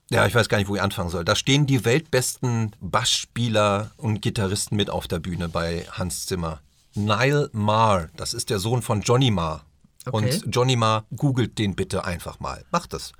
ja, 0.10 0.26
ich 0.26 0.34
weiß 0.34 0.50
gar 0.50 0.58
nicht, 0.58 0.68
wo 0.68 0.76
ich 0.76 0.82
anfangen 0.82 1.12
soll. 1.12 1.24
Da 1.24 1.36
stehen 1.36 1.68
die 1.68 1.86
weltbesten 1.86 2.72
Bassspieler 2.82 3.92
und 3.98 4.24
Gitarristen 4.24 4.76
mit 4.78 4.90
auf 4.90 5.08
der 5.08 5.20
Bühne 5.20 5.48
bei 5.48 5.86
Hans 5.92 6.26
Zimmer. 6.26 6.60
Niall 6.96 7.52
Marr, 7.54 8.08
das 8.18 8.34
ist 8.34 8.50
der 8.50 8.58
Sohn 8.58 8.82
von 8.82 9.02
Johnny 9.02 9.30
Marr. 9.30 9.64
Okay. 10.08 10.18
Und 10.18 10.44
Johnny 10.48 10.76
Marr, 10.76 11.06
googelt 11.16 11.60
den 11.60 11.76
bitte 11.76 12.04
einfach 12.04 12.40
mal. 12.40 12.66
Macht 12.72 12.96
es. 12.96 13.12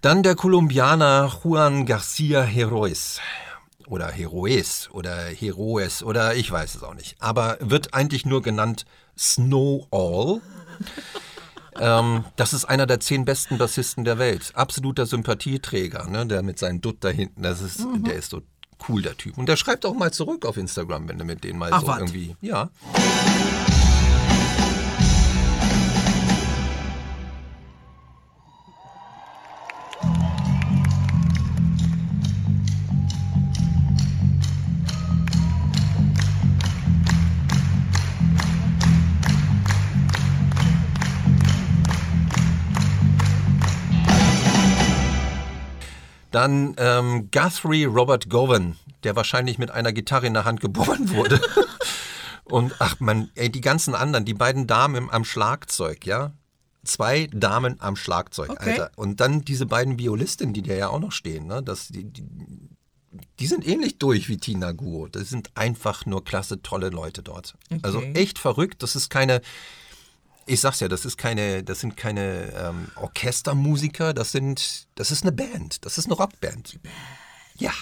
Dann 0.00 0.24
der 0.24 0.34
Kolumbianer 0.34 1.32
Juan 1.44 1.86
Garcia 1.86 2.42
Heroes. 2.42 3.20
Oder 3.86 4.10
Heroes 4.10 4.88
oder 4.92 5.16
Heroes 5.24 6.02
oder 6.02 6.34
ich 6.34 6.50
weiß 6.50 6.74
es 6.74 6.82
auch 6.82 6.94
nicht. 6.94 7.16
Aber 7.20 7.58
wird 7.60 7.94
eigentlich 7.94 8.24
nur 8.24 8.42
genannt 8.42 8.86
Snowall. 9.18 10.40
ähm, 11.80 12.24
das 12.36 12.52
ist 12.52 12.64
einer 12.64 12.86
der 12.86 13.00
zehn 13.00 13.24
besten 13.24 13.58
Bassisten 13.58 14.04
der 14.04 14.18
Welt. 14.18 14.52
Absoluter 14.54 15.06
Sympathieträger, 15.06 16.06
ne? 16.08 16.26
der 16.26 16.42
mit 16.42 16.58
seinem 16.58 16.80
Dutt 16.80 16.98
da 17.00 17.10
hinten. 17.10 17.42
Das 17.42 17.60
ist, 17.60 17.86
Der 18.06 18.14
ist 18.14 18.30
so 18.30 18.42
cool, 18.88 19.02
der 19.02 19.16
Typ. 19.16 19.38
Und 19.38 19.48
der 19.48 19.56
schreibt 19.56 19.86
auch 19.86 19.94
mal 19.94 20.12
zurück 20.12 20.46
auf 20.46 20.56
Instagram, 20.56 21.08
wenn 21.08 21.18
du 21.18 21.24
mit 21.24 21.44
denen 21.44 21.58
mal 21.58 21.70
Ach, 21.72 21.82
so 21.82 21.86
wat? 21.86 22.00
irgendwie. 22.00 22.36
Ja. 22.40 22.70
Dann 46.34 46.74
ähm, 46.78 47.28
Guthrie 47.30 47.84
Robert 47.84 48.28
Gowan, 48.28 48.76
der 49.04 49.14
wahrscheinlich 49.14 49.56
mit 49.58 49.70
einer 49.70 49.92
Gitarre 49.92 50.26
in 50.26 50.34
der 50.34 50.44
Hand 50.44 50.60
geboren 50.60 51.10
wurde. 51.14 51.40
Und 52.42 52.74
ach 52.80 52.98
man, 52.98 53.30
ey, 53.36 53.50
die 53.50 53.60
ganzen 53.60 53.94
anderen, 53.94 54.24
die 54.24 54.34
beiden 54.34 54.66
Damen 54.66 54.96
im, 54.96 55.10
am 55.10 55.24
Schlagzeug, 55.24 56.04
ja. 56.06 56.32
Zwei 56.84 57.28
Damen 57.32 57.76
am 57.80 57.94
Schlagzeug, 57.96 58.50
Okay. 58.50 58.70
Alter. 58.72 58.90
Und 58.96 59.20
dann 59.20 59.42
diese 59.44 59.64
beiden 59.66 59.96
Violistinnen, 59.98 60.52
die 60.52 60.62
da 60.62 60.74
ja 60.74 60.88
auch 60.88 60.98
noch 60.98 61.12
stehen, 61.12 61.46
ne? 61.46 61.62
Das, 61.62 61.86
die, 61.88 62.04
die, 62.04 62.24
die 63.38 63.46
sind 63.46 63.66
ähnlich 63.66 63.98
durch 63.98 64.28
wie 64.28 64.36
Tina 64.36 64.72
Guo. 64.72 65.06
Das 65.06 65.28
sind 65.30 65.50
einfach 65.54 66.04
nur 66.04 66.24
klasse, 66.24 66.60
tolle 66.62 66.90
Leute 66.90 67.22
dort. 67.22 67.54
Also 67.82 67.98
Okay. 67.98 68.12
echt 68.14 68.38
verrückt. 68.40 68.82
Das 68.82 68.96
ist 68.96 69.08
keine, 69.08 69.40
ich 70.46 70.60
sag's 70.60 70.80
ja, 70.80 70.88
das 70.88 71.04
ist 71.04 71.16
keine, 71.18 71.62
das 71.64 71.80
sind 71.80 71.96
keine 71.96 72.52
ähm, 72.52 72.88
Orchestermusiker, 72.96 74.12
das 74.14 74.32
sind, 74.32 74.86
das 74.94 75.10
ist 75.10 75.22
eine 75.22 75.32
Band, 75.32 75.84
das 75.84 75.98
ist 75.98 76.06
eine 76.06 76.14
Rockband. 76.14 76.78
Ja. 77.56 77.72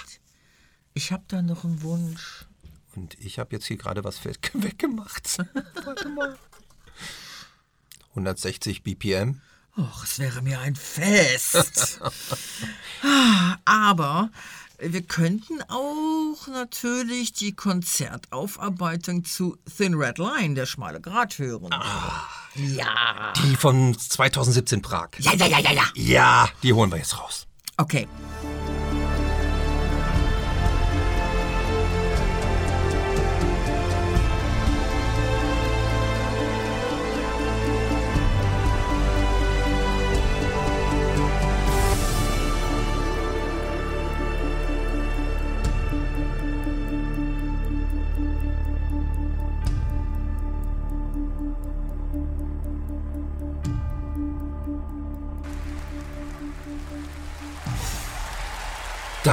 Ich 0.94 1.10
habe 1.12 1.24
da 1.28 1.40
noch 1.42 1.64
einen 1.64 1.82
Wunsch. 1.82 2.46
Und 2.94 3.18
ich 3.18 3.38
habe 3.38 3.54
jetzt 3.56 3.64
hier 3.66 3.78
gerade 3.78 4.04
was 4.04 4.24
weg- 4.24 4.50
weggemacht. 4.54 5.38
Warte 5.84 6.08
mal. 6.10 6.36
160 8.10 8.82
BPM. 8.82 9.40
Och, 9.78 10.04
es 10.04 10.18
wäre 10.18 10.42
mir 10.42 10.60
ein 10.60 10.76
Fest. 10.76 11.98
Ah, 13.02 13.56
Aber 13.64 14.30
wir 14.78 15.00
könnten 15.02 15.62
auch 15.68 16.46
natürlich 16.48 17.32
die 17.32 17.52
Konzertaufarbeitung 17.54 19.24
zu 19.24 19.56
Thin 19.76 19.94
Red 19.94 20.18
Line, 20.18 20.54
der 20.54 20.66
schmale 20.66 21.00
Grat, 21.00 21.38
hören. 21.38 21.72
Ja. 22.54 23.32
Die 23.42 23.56
von 23.56 23.96
2017 23.98 24.82
Prag. 24.82 25.08
Ja, 25.18 25.32
ja, 25.34 25.46
ja, 25.46 25.58
ja, 25.58 25.72
ja. 25.72 25.84
Ja, 25.94 26.48
die 26.62 26.72
holen 26.72 26.90
wir 26.90 26.98
jetzt 26.98 27.18
raus. 27.18 27.46
Okay. 27.76 28.06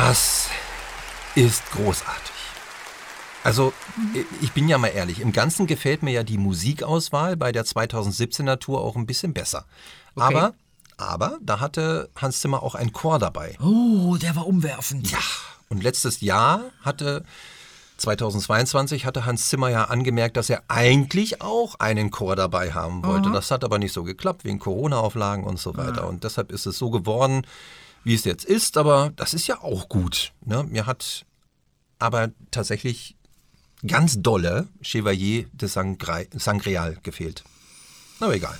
Das 0.09 0.49
ist 1.35 1.69
großartig. 1.69 2.33
Also, 3.43 3.73
ich 4.41 4.51
bin 4.53 4.67
ja 4.67 4.79
mal 4.79 4.87
ehrlich, 4.87 5.19
im 5.19 5.31
Ganzen 5.31 5.67
gefällt 5.67 6.01
mir 6.01 6.09
ja 6.09 6.23
die 6.23 6.39
Musikauswahl 6.39 7.37
bei 7.37 7.51
der 7.51 7.63
2017er 7.63 8.57
Tour 8.57 8.81
auch 8.81 8.95
ein 8.95 9.05
bisschen 9.05 9.35
besser. 9.35 9.65
Aber, 10.15 10.55
aber 10.97 11.37
da 11.43 11.59
hatte 11.59 12.09
Hans 12.15 12.41
Zimmer 12.41 12.63
auch 12.63 12.73
einen 12.73 12.91
Chor 12.91 13.19
dabei. 13.19 13.55
Oh, 13.61 14.17
der 14.19 14.35
war 14.35 14.47
umwerfend. 14.47 15.11
Ja, 15.11 15.19
und 15.69 15.83
letztes 15.83 16.21
Jahr 16.21 16.61
hatte 16.81 17.23
2022 17.97 19.05
hatte 19.05 19.27
Hans 19.27 19.49
Zimmer 19.49 19.69
ja 19.69 19.83
angemerkt, 19.83 20.37
dass 20.37 20.49
er 20.49 20.63
eigentlich 20.69 21.43
auch 21.43 21.75
einen 21.75 22.09
Chor 22.09 22.35
dabei 22.35 22.71
haben 22.71 23.05
wollte. 23.05 23.29
Das 23.29 23.51
hat 23.51 23.63
aber 23.63 23.77
nicht 23.77 23.93
so 23.93 24.03
geklappt, 24.03 24.43
wegen 24.43 24.57
Corona-Auflagen 24.57 25.43
und 25.43 25.59
so 25.59 25.77
weiter. 25.77 26.07
Und 26.07 26.23
deshalb 26.23 26.51
ist 26.51 26.65
es 26.65 26.79
so 26.79 26.89
geworden, 26.89 27.43
wie 28.03 28.15
es 28.15 28.23
jetzt 28.23 28.45
ist. 28.45 28.77
Aber 28.77 29.11
das 29.15 29.33
ist 29.33 29.47
ja 29.47 29.61
auch 29.61 29.89
gut. 29.89 30.33
Ne? 30.45 30.63
Mir 30.63 30.85
hat 30.85 31.25
aber 31.99 32.31
tatsächlich 32.51 33.15
ganz 33.85 34.21
dolle 34.21 34.67
Chevalier 34.81 35.45
de 35.53 35.67
Sangre 35.67 36.27
Sangreal 36.33 36.97
gefehlt. 37.03 37.43
Aber 38.19 38.35
egal. 38.35 38.57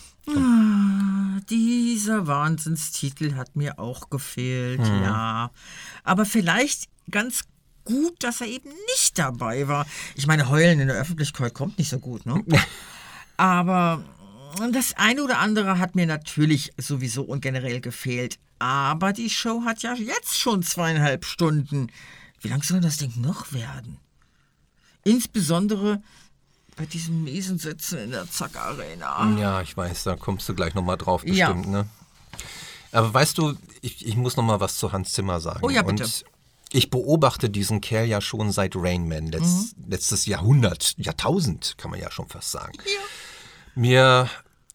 Dieser 1.50 2.28
Wahnsinnstitel 2.28 3.36
hat 3.36 3.56
mir 3.56 3.80
auch 3.80 4.10
gefehlt, 4.10 4.82
ja. 4.82 5.52
Aber 6.04 6.26
vielleicht 6.26 6.88
ganz 7.10 7.46
gut, 7.84 8.24
dass 8.24 8.42
er 8.42 8.48
eben 8.48 8.70
nicht 8.70 9.18
dabei 9.18 9.68
war. 9.68 9.88
Ich 10.16 10.28
meine, 10.28 10.50
heulen 10.50 10.80
in 10.80 10.88
der 10.88 10.98
Öffentlichkeit 10.98 11.54
kommt 11.54 11.80
nicht 11.80 11.90
so 11.90 12.00
gut, 12.00 12.26
ne? 12.26 12.44
Aber 13.38 14.04
das 14.72 14.94
eine 14.98 15.24
oder 15.24 15.40
andere 15.40 15.78
hat 15.80 15.96
mir 15.96 16.06
natürlich 16.06 16.72
sowieso 16.78 17.24
und 17.24 17.42
generell 17.42 17.82
gefehlt. 17.82 18.40
Aber 18.60 19.14
die 19.14 19.30
Show 19.30 19.64
hat 19.66 19.84
ja 19.84 19.94
jetzt 19.94 20.38
schon 20.38 20.64
zweieinhalb 20.64 21.26
Stunden. 21.26 21.92
Wie 22.42 22.48
lang 22.50 22.62
soll 22.64 22.82
das 22.82 22.98
Ding 22.98 23.14
noch 23.22 23.54
werden? 23.54 23.98
Insbesondere 25.04 26.02
bei 26.76 26.86
diesen 26.86 27.24
miesen 27.24 27.58
Sitzen 27.58 28.00
in 28.00 28.12
der 28.12 28.30
Zack-Arena. 28.30 29.36
Ja, 29.38 29.62
ich 29.62 29.76
weiß, 29.76 30.04
da 30.04 30.16
kommst 30.16 30.48
du 30.48 30.56
gleich 30.56 30.74
nochmal 30.76 30.98
drauf 30.98 31.24
Ja. 31.26 31.52
bestimmt, 31.52 31.72
ne? 31.72 31.88
Aber 32.92 33.14
weißt 33.14 33.38
du, 33.38 33.56
ich, 33.82 34.06
ich 34.06 34.16
muss 34.16 34.36
nochmal 34.38 34.60
was 34.60 34.78
zu 34.78 34.92
Hans 34.92 35.12
Zimmer 35.12 35.40
sagen. 35.40 35.60
Oh 35.62 35.70
ja, 35.70 35.84
bitte. 35.84 36.04
Und 36.04 36.24
ich 36.72 36.90
beobachte 36.90 37.50
diesen 37.50 37.82
Kerl 37.82 38.06
ja 38.08 38.22
schon 38.22 38.52
seit 38.52 38.76
Rain 38.76 39.08
Man, 39.08 39.28
letzt, 39.28 39.78
Mhm. 39.78 39.86
letztes 39.90 40.26
Jahrhundert, 40.26 40.94
Jahrtausend, 40.98 41.76
kann 41.78 41.92
man 41.92 42.00
ja 42.00 42.12
schon 42.12 42.28
fast 42.30 42.52
sagen. 42.52 42.74
Mir, 43.80 44.30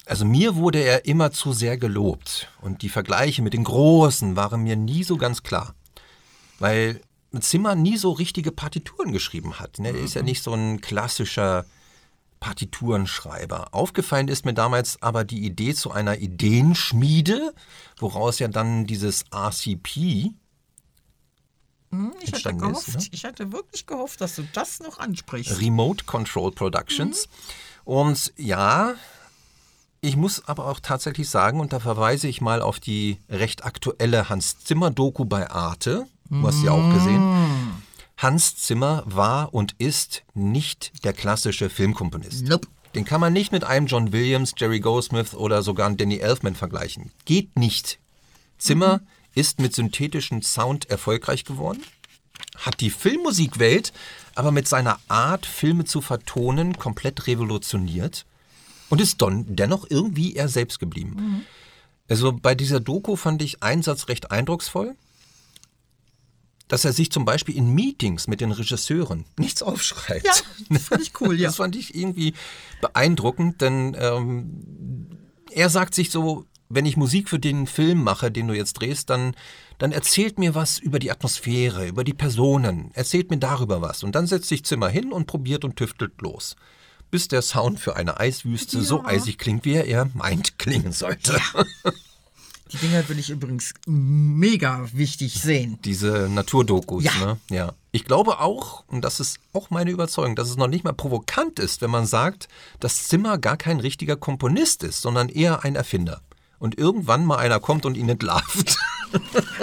also 0.07 0.25
mir 0.25 0.55
wurde 0.55 0.79
er 0.79 1.05
immer 1.05 1.31
zu 1.31 1.53
sehr 1.53 1.77
gelobt. 1.77 2.49
Und 2.59 2.81
die 2.81 2.89
Vergleiche 2.89 3.43
mit 3.43 3.53
den 3.53 3.63
Großen 3.63 4.35
waren 4.35 4.63
mir 4.63 4.75
nie 4.75 5.03
so 5.03 5.17
ganz 5.17 5.43
klar. 5.43 5.75
Weil 6.57 7.01
Zimmer 7.39 7.75
nie 7.75 7.97
so 7.97 8.13
richtige 8.13 8.51
Partituren 8.51 9.11
geschrieben 9.11 9.59
hat. 9.59 9.77
Ne? 9.77 9.89
Er 9.89 9.99
ist 9.99 10.15
ja 10.15 10.23
nicht 10.23 10.41
so 10.41 10.53
ein 10.53 10.81
klassischer 10.81 11.65
Partiturenschreiber. 12.39 13.75
Aufgefallen 13.75 14.27
ist 14.27 14.43
mir 14.43 14.55
damals 14.55 14.99
aber 15.03 15.23
die 15.23 15.45
Idee 15.45 15.75
zu 15.75 15.91
einer 15.91 16.17
Ideenschmiede, 16.17 17.53
woraus 17.99 18.39
ja 18.39 18.47
dann 18.47 18.87
dieses 18.87 19.25
RCP 19.31 20.33
Hm, 21.91 22.13
Ich 22.21 22.33
hatte, 22.33 22.55
gehofft, 22.55 22.87
ist, 22.87 22.95
ne? 22.95 23.07
ich 23.11 23.25
hatte 23.25 23.51
wirklich 23.51 23.85
gehofft, 23.85 24.19
dass 24.21 24.35
du 24.35 24.47
das 24.53 24.79
noch 24.79 24.99
ansprichst. 24.99 25.61
Remote 25.61 26.05
Control 26.05 26.51
Productions. 26.51 27.29
Und 27.85 28.33
ja, 28.35 28.95
ich 30.01 30.17
muss 30.17 30.47
aber 30.47 30.67
auch 30.67 30.79
tatsächlich 30.79 31.29
sagen, 31.29 31.59
und 31.59 31.71
da 31.71 31.79
verweise 31.79 32.27
ich 32.27 32.41
mal 32.41 32.61
auf 32.61 32.79
die 32.79 33.17
recht 33.29 33.63
aktuelle 33.63 34.29
Hans 34.29 34.59
Zimmer-Doku 34.59 35.25
bei 35.25 35.49
Arte. 35.49 36.05
Du 36.29 36.45
hast 36.45 36.61
sie 36.61 36.69
auch 36.69 36.93
gesehen. 36.93 37.73
Hans 38.17 38.55
Zimmer 38.55 39.03
war 39.05 39.53
und 39.53 39.73
ist 39.77 40.23
nicht 40.33 41.05
der 41.05 41.13
klassische 41.13 41.69
Filmkomponist. 41.69 42.47
Nope. 42.47 42.67
Den 42.95 43.03
kann 43.03 43.19
man 43.19 43.33
nicht 43.33 43.51
mit 43.51 43.63
einem 43.65 43.87
John 43.87 44.13
Williams, 44.13 44.53
Jerry 44.57 44.79
Goldsmith 44.79 45.33
oder 45.33 45.61
sogar 45.61 45.85
einem 45.85 45.97
Danny 45.97 46.17
Elfman 46.17 46.55
vergleichen. 46.55 47.11
Geht 47.25 47.59
nicht. 47.59 47.99
Zimmer 48.57 49.01
ist 49.33 49.59
mit 49.59 49.75
synthetischem 49.75 50.41
Sound 50.41 50.89
erfolgreich 50.89 51.43
geworden, 51.43 51.83
hat 52.57 52.79
die 52.81 52.89
Filmmusikwelt 52.89 53.93
aber 54.35 54.51
mit 54.51 54.67
seiner 54.67 54.99
Art, 55.07 55.45
Filme 55.45 55.85
zu 55.85 56.01
vertonen, 56.01 56.77
komplett 56.77 57.27
revolutioniert 57.27 58.25
und 58.89 59.01
ist 59.01 59.21
don 59.21 59.55
dennoch 59.55 59.87
irgendwie 59.89 60.35
er 60.35 60.49
selbst 60.49 60.79
geblieben. 60.79 61.45
Also 62.09 62.33
bei 62.33 62.53
dieser 62.53 62.79
Doku 62.79 63.15
fand 63.15 63.41
ich 63.41 63.63
einen 63.63 63.81
Satz 63.81 64.09
recht 64.09 64.31
eindrucksvoll, 64.31 64.95
dass 66.67 66.85
er 66.85 66.93
sich 66.93 67.11
zum 67.11 67.25
Beispiel 67.25 67.55
in 67.55 67.73
Meetings 67.73 68.27
mit 68.27 68.41
den 68.41 68.51
Regisseuren 68.51 69.25
nichts 69.37 69.63
aufschreibt. 69.63 70.25
Ja, 70.25 70.33
das 70.69 70.83
fand 70.83 71.01
ich 71.01 71.19
cool, 71.21 71.35
ja. 71.39 71.47
Das 71.47 71.57
fand 71.57 71.75
ich 71.75 71.95
irgendwie 71.95 72.33
beeindruckend, 72.81 73.61
denn 73.61 73.95
ähm, 73.99 75.17
er 75.51 75.69
sagt 75.69 75.95
sich 75.95 76.09
so, 76.11 76.45
wenn 76.69 76.85
ich 76.85 76.97
Musik 76.97 77.29
für 77.29 77.39
den 77.39 77.67
Film 77.67 78.03
mache, 78.03 78.31
den 78.31 78.47
du 78.47 78.55
jetzt 78.55 78.73
drehst, 78.73 79.09
dann, 79.09 79.35
dann 79.77 79.91
erzählt 79.91 80.39
mir 80.39 80.55
was 80.55 80.77
über 80.79 80.99
die 80.99 81.11
Atmosphäre, 81.11 81.87
über 81.87 82.03
die 82.03 82.13
Personen, 82.13 82.91
erzählt 82.93 83.29
mir 83.29 83.37
darüber 83.37 83.81
was. 83.81 84.03
Und 84.03 84.15
dann 84.15 84.27
setzt 84.27 84.47
sich 84.49 84.63
Zimmer 84.65 84.89
hin 84.89 85.11
und 85.11 85.25
probiert 85.27 85.63
und 85.65 85.75
tüftelt 85.75 86.21
los. 86.21 86.55
Bis 87.11 87.27
der 87.27 87.41
Sound 87.41 87.79
für 87.79 87.95
eine 87.95 88.19
Eiswüste 88.19 88.81
so 88.81 89.03
eisig 89.05 89.37
klingt, 89.37 89.63
wie 89.65 89.73
er 89.73 89.85
eher 89.85 90.09
meint 90.13 90.57
klingen 90.59 90.91
sollte. 90.91 91.39
Die 92.71 92.77
Dinger 92.77 93.07
will 93.09 93.19
ich 93.19 93.29
übrigens 93.29 93.73
mega 93.85 94.87
wichtig 94.91 95.35
sehen. 95.39 95.77
Diese 95.85 96.27
Naturdokus, 96.29 97.03
Ja. 97.03 97.11
ne? 97.19 97.37
Ja. 97.51 97.73
Ich 97.91 98.05
glaube 98.05 98.39
auch, 98.39 98.83
und 98.87 99.03
das 99.03 99.19
ist 99.19 99.37
auch 99.53 99.69
meine 99.69 99.91
Überzeugung, 99.91 100.35
dass 100.35 100.49
es 100.49 100.57
noch 100.57 100.67
nicht 100.67 100.83
mal 100.83 100.91
provokant 100.93 101.59
ist, 101.59 101.81
wenn 101.81 101.91
man 101.91 102.07
sagt, 102.07 102.47
dass 102.79 103.07
Zimmer 103.07 103.37
gar 103.37 103.55
kein 103.55 103.79
richtiger 103.79 104.15
Komponist 104.17 104.83
ist, 104.83 105.01
sondern 105.01 105.29
eher 105.29 105.63
ein 105.63 105.75
Erfinder. 105.75 106.21
Und 106.59 106.77
irgendwann 106.77 107.25
mal 107.25 107.37
einer 107.37 107.59
kommt 107.59 107.85
und 107.85 107.95
ihn 107.97 108.09
entlarvt. 108.09 108.77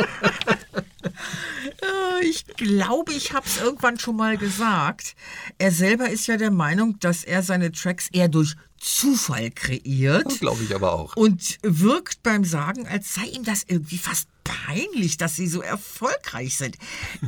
Äh, 1.81 2.25
Ich 2.25 2.47
glaube, 2.57 3.13
ich 3.13 3.33
habe 3.33 3.47
es 3.47 3.61
irgendwann 3.61 3.99
schon 3.99 4.17
mal 4.17 4.37
gesagt. 4.39 5.17
Er 5.59 5.73
selber 5.73 6.09
ist 6.11 6.27
ja 6.29 6.37
der 6.37 6.51
Meinung, 6.51 6.99
dass 7.01 7.25
er 7.25 7.43
seine 7.43 7.73
Tracks 7.73 8.09
eher 8.13 8.29
durch 8.29 8.55
Zufall 8.79 9.51
kreiert. 9.51 10.39
glaube 10.41 10.63
ich 10.63 10.75
aber 10.75 10.93
auch. 10.93 11.17
Und 11.17 11.59
wirkt 11.63 12.23
beim 12.23 12.45
Sagen, 12.45 12.87
als 12.87 13.15
sei 13.15 13.25
ihm 13.27 13.45
das 13.45 13.65
irgendwie 13.67 13.99
fast 13.99 14.29
peinlich, 14.45 15.17
dass 15.17 15.37
sie 15.37 15.47
so 15.49 15.63
erfolgreich 15.63 16.57
sind. 16.57 16.77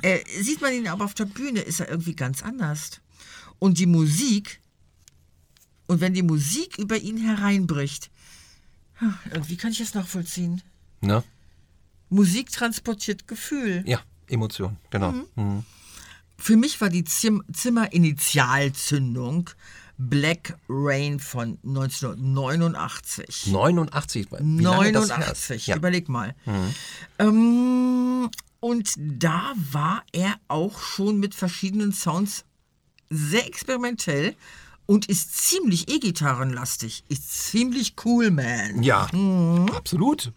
äh, 0.02 0.20
sieht 0.40 0.60
man 0.60 0.72
ihn 0.72 0.88
aber 0.88 1.04
auf 1.04 1.14
der 1.14 1.26
Bühne, 1.26 1.60
ist 1.60 1.80
er 1.80 1.88
irgendwie 1.88 2.14
ganz 2.16 2.42
anders. 2.42 3.00
Und 3.58 3.78
die 3.78 3.86
Musik, 3.86 4.60
und 5.86 6.00
wenn 6.00 6.14
die 6.14 6.22
Musik 6.22 6.78
über 6.78 6.96
ihn 6.96 7.18
hereinbricht, 7.18 8.10
hm, 8.96 9.14
irgendwie 9.32 9.56
kann 9.56 9.72
ich 9.72 9.80
es 9.80 9.94
nachvollziehen. 9.94 10.62
Ne? 11.00 11.22
Musik 12.08 12.50
transportiert 12.50 13.26
Gefühl. 13.26 13.82
Ja, 13.86 14.00
Emotion, 14.28 14.76
genau. 14.90 15.12
Mhm. 15.34 15.64
Für 16.38 16.56
mich 16.56 16.80
war 16.80 16.90
die 16.90 17.04
Zim 17.04 17.42
Zimmer-Initialzündung 17.52 19.50
Black 19.96 20.58
Rain 20.68 21.20
von 21.20 21.58
1989. 21.64 23.46
89, 23.46 24.26
wie 24.32 24.62
lange 24.62 24.92
das 24.92 25.08
her 25.08 25.18
89, 25.18 25.56
ist. 25.56 25.66
Ja. 25.66 25.76
überleg 25.76 26.08
mal. 26.08 26.34
Ähm, 27.18 28.28
und 28.60 28.94
da 28.96 29.52
war 29.72 30.02
er 30.12 30.34
auch 30.48 30.80
schon 30.80 31.20
mit 31.20 31.34
verschiedenen 31.34 31.92
Sounds 31.92 32.44
sehr 33.10 33.46
experimentell 33.46 34.34
und 34.86 35.06
ist 35.06 35.36
ziemlich 35.36 35.90
E-Gitarrenlastig. 35.90 37.04
Ist 37.08 37.50
ziemlich 37.50 37.94
cool, 38.04 38.30
man. 38.30 38.82
ja, 38.82 39.08
absolut. 39.74 40.32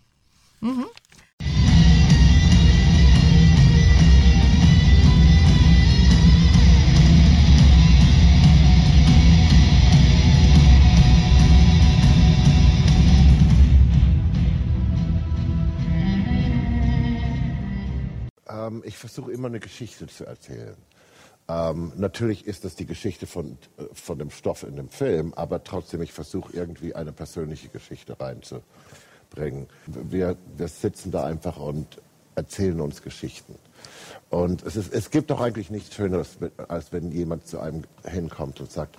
Ähm, 18.68 18.82
ich 18.86 18.98
versuche 18.98 19.32
immer 19.32 19.48
eine 19.48 19.60
Geschichte 19.60 20.08
zu 20.08 20.26
erzählen. 20.26 20.76
Ähm, 21.50 21.94
natürlich 21.96 22.46
ist 22.46 22.66
das 22.66 22.76
die 22.76 22.86
Geschichte 22.86 23.26
von, 23.26 23.58
äh, 23.78 23.84
von 23.94 24.20
dem 24.20 24.32
Stoff 24.32 24.64
in 24.64 24.76
dem 24.76 24.90
Film, 24.90 25.34
aber 25.34 25.64
trotzdem, 25.64 26.02
ich 26.02 26.12
versuche 26.12 26.54
irgendwie 26.54 26.94
eine 26.94 27.14
persönliche 27.14 27.70
Geschichte 27.70 28.20
reinzubringen. 28.20 29.68
Wir, 29.86 30.36
wir 30.58 30.68
sitzen 30.68 31.12
da 31.12 31.24
einfach 31.24 31.58
und 31.58 32.02
erzählen 32.36 32.80
uns 32.82 33.02
Geschichten. 33.02 33.56
Und 34.30 34.64
es, 34.64 34.76
ist, 34.76 34.94
es 34.94 35.10
gibt 35.10 35.32
doch 35.32 35.40
eigentlich 35.40 35.70
nichts 35.70 35.96
Schöneres, 35.96 36.38
als 36.68 36.92
wenn 36.92 37.12
jemand 37.12 37.48
zu 37.48 37.60
einem 37.60 37.84
hinkommt 38.04 38.60
und 38.60 38.72
sagt, 38.72 38.98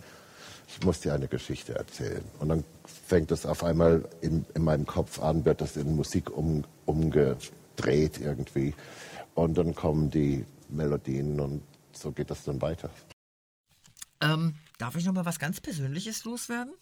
ich 0.68 0.84
muss 0.84 1.00
dir 1.00 1.12
eine 1.12 1.28
Geschichte 1.28 1.74
erzählen. 1.74 2.24
Und 2.40 2.48
dann 2.48 2.64
fängt 2.84 3.30
es 3.30 3.46
auf 3.46 3.62
einmal 3.62 4.08
in, 4.20 4.44
in 4.54 4.64
meinem 4.64 4.86
Kopf 4.86 5.20
an, 5.20 5.44
wird 5.44 5.60
das 5.60 5.76
in 5.76 5.96
Musik 5.96 6.34
um, 6.36 6.64
umgedreht 6.86 8.20
irgendwie. 8.20 8.74
Und 9.34 9.56
dann 9.58 9.74
kommen 9.74 10.10
die 10.10 10.44
Melodien 10.68 11.40
und 11.40 11.62
so 12.00 12.12
geht 12.12 12.30
das 12.30 12.44
dann 12.44 12.60
weiter. 12.62 12.90
Ähm, 14.20 14.54
darf 14.78 14.96
ich 14.96 15.04
noch 15.04 15.12
mal 15.12 15.24
was 15.24 15.38
ganz 15.38 15.60
Persönliches 15.60 16.24
loswerden? 16.24 16.74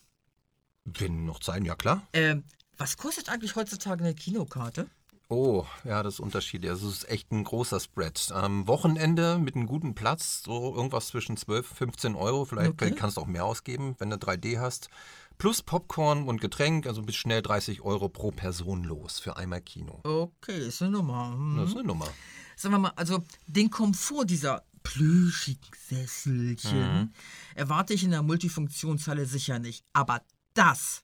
Wenn 0.85 1.27
noch 1.27 1.43
sein, 1.43 1.65
ja 1.65 1.75
klar. 1.75 2.07
Ähm, 2.13 2.45
was 2.79 2.97
kostet 2.97 3.29
eigentlich 3.29 3.57
heutzutage 3.57 4.05
eine 4.05 4.15
Kinokarte? 4.15 4.89
Oh, 5.29 5.67
ja, 5.83 6.05
das 6.05 6.15
ist 6.15 6.21
unterschiedlich. 6.21 6.71
Also 6.71 6.89
es 6.89 6.99
ist 6.99 7.09
echt 7.11 7.33
ein 7.33 7.43
großer 7.43 7.81
Spread. 7.81 8.31
Am 8.33 8.69
Wochenende 8.69 9.39
mit 9.39 9.57
einem 9.57 9.67
guten 9.67 9.95
Platz, 9.97 10.43
so 10.45 10.75
irgendwas 10.75 11.09
zwischen 11.09 11.37
12, 11.37 11.67
15 11.67 12.15
Euro. 12.15 12.45
Vielleicht 12.45 12.71
Okay. 12.71 12.93
kannst 12.93 13.17
du 13.17 13.23
auch 13.23 13.27
mehr 13.27 13.45
ausgeben, 13.45 13.97
wenn 13.99 14.11
du 14.11 14.17
3D 14.17 14.61
hast. 14.61 14.89
Plus 15.37 15.63
Popcorn 15.63 16.29
und 16.29 16.41
Getränk, 16.41 16.87
also 16.87 17.03
bis 17.03 17.17
schnell 17.17 17.43
30 17.43 17.83
Euro 17.83 18.09
pro 18.09 18.31
Person 18.31 18.85
los 18.85 19.19
für 19.19 19.37
einmal 19.37 19.61
Kino. 19.63 20.01
Okay, 20.05 20.69
ist 20.69 20.81
eine 20.81 20.93
Nummer. 20.93 21.33
Hm. 21.33 21.57
Das 21.59 21.71
ist 21.71 21.77
eine 21.77 21.87
Nummer. 21.87 22.07
Sagen 22.55 22.75
wir 22.75 22.79
mal, 22.79 22.93
also 22.95 23.23
den 23.47 23.69
Komfort 23.69 24.27
dieser 24.27 24.63
plüschigen 24.93 25.71
Sesselchen 25.89 27.01
Mhm. 27.03 27.13
erwarte 27.55 27.95
ich 27.95 28.05
in 28.05 28.11
der 28.11 28.23
Multifunktionshalle 28.23 29.27
sicher 29.27 29.59
nicht. 29.59 29.85
Aber 29.93 30.23
das 30.55 31.03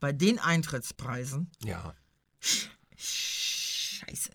bei 0.00 0.12
den 0.12 0.38
Eintrittspreisen, 0.38 1.50
Ja. 1.64 1.94
scheiße, 2.96 4.30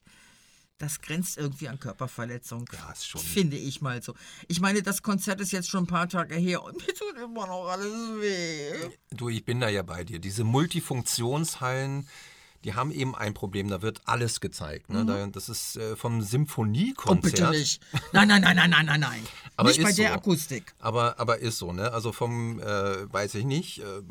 das 0.77 1.01
grenzt 1.01 1.37
irgendwie 1.37 1.67
an 1.67 1.79
Körperverletzung. 1.79 2.65
Ja, 2.71 2.91
ist 2.91 3.07
schon- 3.07 3.21
Finde 3.21 3.57
ich 3.57 3.81
mal 3.81 4.01
so. 4.03 4.13
Ich 4.47 4.59
meine, 4.61 4.81
das 4.83 5.01
Konzert 5.01 5.41
ist 5.41 5.51
jetzt 5.51 5.69
schon 5.69 5.83
ein 5.85 5.87
paar 5.87 6.07
Tage 6.07 6.35
her 6.35 6.63
und 6.63 6.77
mir 6.77 6.93
tut 6.93 7.17
immer 7.17 7.47
noch 7.47 7.67
alles 7.67 7.91
weh. 8.21 8.89
Du, 9.11 9.29
ich 9.29 9.43
bin 9.43 9.59
da 9.59 9.69
ja 9.69 9.81
bei 9.83 10.03
dir. 10.03 10.19
Diese 10.19 10.43
Multifunktionshallen, 10.43 12.07
die 12.63 12.73
haben 12.73 12.91
eben 12.91 13.15
ein 13.15 13.33
Problem, 13.33 13.69
da 13.69 13.81
wird 13.81 14.01
alles 14.05 14.39
gezeigt. 14.41 14.89
Ne? 14.89 15.05
Da, 15.05 15.27
das 15.27 15.49
ist 15.49 15.77
äh, 15.77 15.95
vom 15.95 16.19
Oh, 16.19 16.21
Symphoniekonzert. 16.21 17.21
bitte 17.21 17.49
nicht. 17.51 17.81
Nein, 18.13 18.27
nein, 18.27 18.41
nein, 18.41 18.55
nein, 18.55 18.69
nein, 18.69 18.85
nein, 18.85 18.99
nein. 18.99 19.21
Aber 19.55 19.69
nicht 19.69 19.81
bei 19.81 19.91
der 19.91 20.09
so. 20.09 20.13
Akustik. 20.15 20.73
Aber, 20.79 21.19
aber 21.19 21.39
ist 21.39 21.57
so, 21.57 21.71
ne? 21.71 21.91
Also 21.91 22.11
vom, 22.11 22.59
äh, 22.59 23.11
weiß 23.13 23.35
ich 23.35 23.45
nicht, 23.45 23.79
äh, 23.79 24.01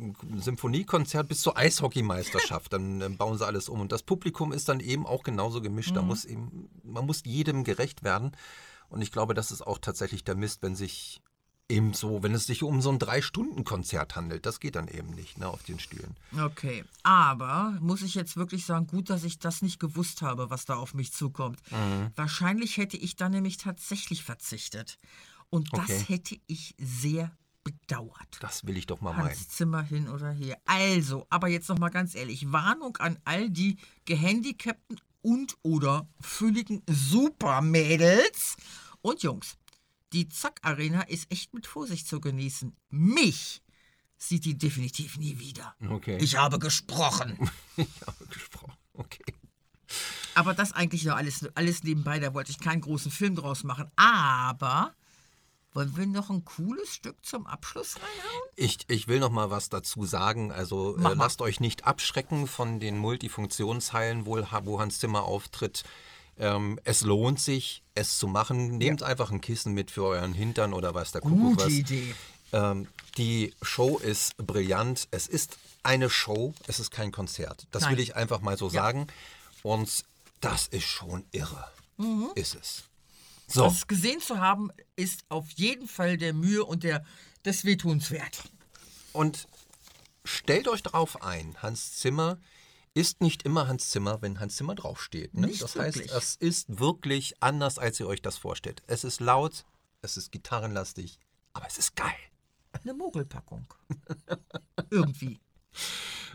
Symphoniekonzert 0.41 1.29
bis 1.29 1.41
zur 1.41 1.57
Eishockeymeisterschaft, 1.57 2.73
dann 2.73 3.17
bauen 3.17 3.39
sie 3.39 3.47
alles 3.47 3.69
um. 3.69 3.81
Und 3.81 3.93
das 3.93 4.03
Publikum 4.03 4.53
ist 4.53 4.69
dann 4.69 4.81
eben 4.81 5.07
auch 5.07 5.23
genauso 5.23 5.61
gemischt. 5.61 5.95
Da 5.97 6.03
muss 6.03 6.25
eben, 6.25 6.69
man 6.83 7.07
muss 7.07 7.23
jedem 7.25 7.65
gerecht 7.65 8.03
werden. 8.03 8.33
Und 8.89 9.03
ich 9.03 9.13
glaube, 9.13 9.35
das 9.35 9.51
ist 9.51 9.67
auch 9.67 9.79
tatsächlich 9.79 10.25
der 10.25 10.37
Mist, 10.37 10.63
wenn 10.63 10.77
sich 10.77 11.21
eben 11.69 11.95
so, 11.95 12.23
wenn 12.23 12.35
es 12.35 12.47
sich 12.47 12.63
um 12.63 12.81
so 12.81 12.91
ein 12.91 12.99
Drei-Stunden-Konzert 12.99 14.15
handelt. 14.17 14.47
Das 14.47 14.61
geht 14.61 14.77
dann 14.77 14.89
eben 14.89 15.11
nicht, 15.11 15.39
ne, 15.39 15.49
auf 15.49 15.63
den 15.65 15.79
Stühlen. 15.81 16.17
Okay, 16.39 16.85
aber 17.03 17.77
muss 17.81 18.03
ich 18.03 18.15
jetzt 18.15 18.37
wirklich 18.37 18.65
sagen, 18.65 18.87
gut, 18.87 19.11
dass 19.11 19.25
ich 19.25 19.39
das 19.39 19.63
nicht 19.63 19.81
gewusst 19.81 20.23
habe, 20.23 20.51
was 20.51 20.65
da 20.65 20.77
auf 20.77 20.95
mich 20.95 21.13
zukommt. 21.13 21.61
Mhm. 21.73 22.11
Wahrscheinlich 22.15 22.77
hätte 22.77 22.97
ich 22.97 23.17
da 23.17 23.29
nämlich 23.29 23.57
tatsächlich 23.57 24.23
verzichtet. 24.23 24.99
Und 25.51 25.69
das 25.73 25.85
Okay. 25.91 26.05
hätte 26.09 26.37
ich 26.47 26.75
sehr 26.79 27.31
bedauert. 27.65 28.39
Das 28.41 28.65
will 28.65 28.77
ich 28.77 28.87
doch 28.87 29.01
mal 29.01 29.13
meinen. 29.13 29.31
Hans 29.31 29.49
Zimmer 29.49 29.83
hin 29.83 30.09
oder 30.09 30.31
her. 30.31 30.59
Also, 30.67 31.27
aber 31.31 31.49
jetzt 31.49 31.69
noch 31.69 31.79
mal 31.79 31.89
ganz 31.89 32.15
ehrlich, 32.15 32.53
Warnung 32.53 32.97
an 32.99 33.19
all 33.25 33.51
die 33.51 33.77
gehandicapten 34.05 35.01
und 35.23 35.57
oder 35.63 36.09
fülligen 36.21 36.83
Supermädels 36.89 38.57
und 39.03 39.23
Jungs. 39.25 39.57
Die 40.17 40.31
Zack 40.31 40.61
Arena 40.63 41.03
ist 41.03 41.31
echt 41.31 41.53
mit 41.53 41.67
Vorsicht 41.67 42.09
zu 42.09 42.23
genießen. 42.23 42.75
Mich 42.89 43.63
sieht 44.17 44.47
die 44.47 44.57
definitiv 44.57 45.19
nie 45.19 45.39
wieder. 45.39 45.75
Okay. 45.91 46.17
Ich 46.23 46.39
habe 46.39 46.59
gesprochen. 46.59 47.51
Ich 47.77 48.01
habe 48.07 48.25
gesprochen. 48.31 48.73
Okay. 48.95 49.35
Aber 50.35 50.55
das 50.55 50.73
eigentlich 50.73 51.05
nur 51.05 51.17
alles, 51.17 51.47
alles 51.55 51.85
nebenbei, 51.85 52.19
da 52.19 52.33
wollte 52.33 52.51
ich 52.51 52.59
keinen 52.59 52.81
großen 52.81 53.11
Film 53.11 53.37
draus 53.37 53.63
machen. 53.63 53.91
Aber 53.97 54.95
wollen 55.75 55.95
wir 55.95 56.07
noch 56.07 56.31
ein 56.31 56.47
cooles 56.47 56.95
Stück 56.95 57.23
zum 57.23 57.47
Abschluss 57.47 57.97
reinhauen? 57.97 58.49
Ich, 58.55 58.79
ich 58.89 59.09
will 59.09 59.21
noch 59.21 59.29
mal 59.29 59.51
was 59.51 59.69
dazu 59.69 60.07
sagen. 60.07 60.51
Also 60.51 60.97
äh, 60.97 61.13
lasst 61.13 61.43
euch 61.43 61.61
nicht 61.61 61.87
abschrecken 61.87 62.47
von 62.47 62.81
den 62.81 62.97
Multifunktionshallen, 62.97 64.25
wo, 64.25 64.39
wo 64.39 64.81
Hans 64.81 64.99
Zimmer 64.99 65.25
auftritt. 65.25 65.85
Ähm, 66.39 66.79
es 66.85 67.03
lohnt 67.03 67.41
sich, 67.41 67.83
es 67.95 68.19
zu 68.19 68.27
machen. 68.27 68.79
Nehmt 68.79 69.03
einfach 69.03 69.31
ein 69.31 69.41
Kissen 69.41 69.73
mit 69.73 69.91
für 69.91 70.05
euren 70.05 70.35
Hintern 70.35 70.73
oder 70.73 70.95
was 70.95 71.13
der 71.13 71.21
Kuckuck 71.21 71.39
Gute 71.39 71.65
was. 71.67 71.73
Idee. 71.73 72.15
Ähm, 72.53 72.89
die 73.17 73.55
Show 73.63 73.99
ist 73.99 74.37
brillant. 74.37 75.09
Es 75.11 75.27
ist 75.27 75.57
eine 75.83 76.11
Show, 76.11 76.55
es 76.67 76.81
ist 76.81 76.91
kein 76.91 77.13
Konzert. 77.13 77.67
Das 77.71 77.83
Nein. 77.83 77.93
will 77.93 78.01
ich 78.01 78.17
einfach 78.17 78.41
mal 78.41 78.59
so 78.59 78.69
sagen. 78.69 79.07
Und 79.63 80.05
das 80.41 80.67
ist 80.67 80.85
schon 80.85 81.25
irre. 81.33 81.65
Mhm. 81.97 82.31
Ist 82.35 82.55
es. 82.55 82.85
So. 83.49 83.63
Das 83.63 83.87
gesehen 83.87 84.21
zu 84.21 84.39
haben, 84.39 84.71
ist 84.97 85.25
auf 85.29 85.51
jeden 85.53 85.89
Fall 85.89 86.17
der 86.17 86.35
Mühe 86.35 86.65
und 86.65 86.83
der, 86.83 87.05
des 87.45 87.65
Wehtuns 87.65 88.11
wert. 88.11 88.43
Und 89.13 89.47
stellt 90.25 90.69
euch 90.69 90.83
darauf 90.83 91.23
ein, 91.23 91.57
Hans 91.63 91.97
Zimmer 91.97 92.39
ist 92.97 93.21
nicht 93.21 93.43
immer 93.43 93.69
Hans 93.69 93.91
Zimmer, 93.91 94.23
wenn 94.23 94.41
Hans 94.41 94.57
Zimmer 94.57 94.75
draufsteht. 94.75 95.35
Ne? 95.35 95.49
Nicht 95.49 95.63
das 95.63 95.75
wirklich. 95.77 96.11
heißt, 96.11 96.17
es 96.17 96.37
ist 96.37 96.81
wirklich 96.81 97.35
anders, 97.43 97.79
als 97.79 98.01
ihr 98.01 98.09
euch 98.09 98.23
das 98.23 98.39
vorstellt. 98.39 98.83
Es 98.87 99.05
ist 99.05 99.21
laut, 99.21 99.67
es 100.01 100.17
ist 100.17 100.33
gitarrenlastig, 100.33 101.19
aber 101.53 101.67
es 101.67 101.77
ist 101.77 101.95
geil. 101.95 102.15
Eine 102.73 102.95
Mogelpackung. 102.95 103.67
Irgendwie. 104.91 105.39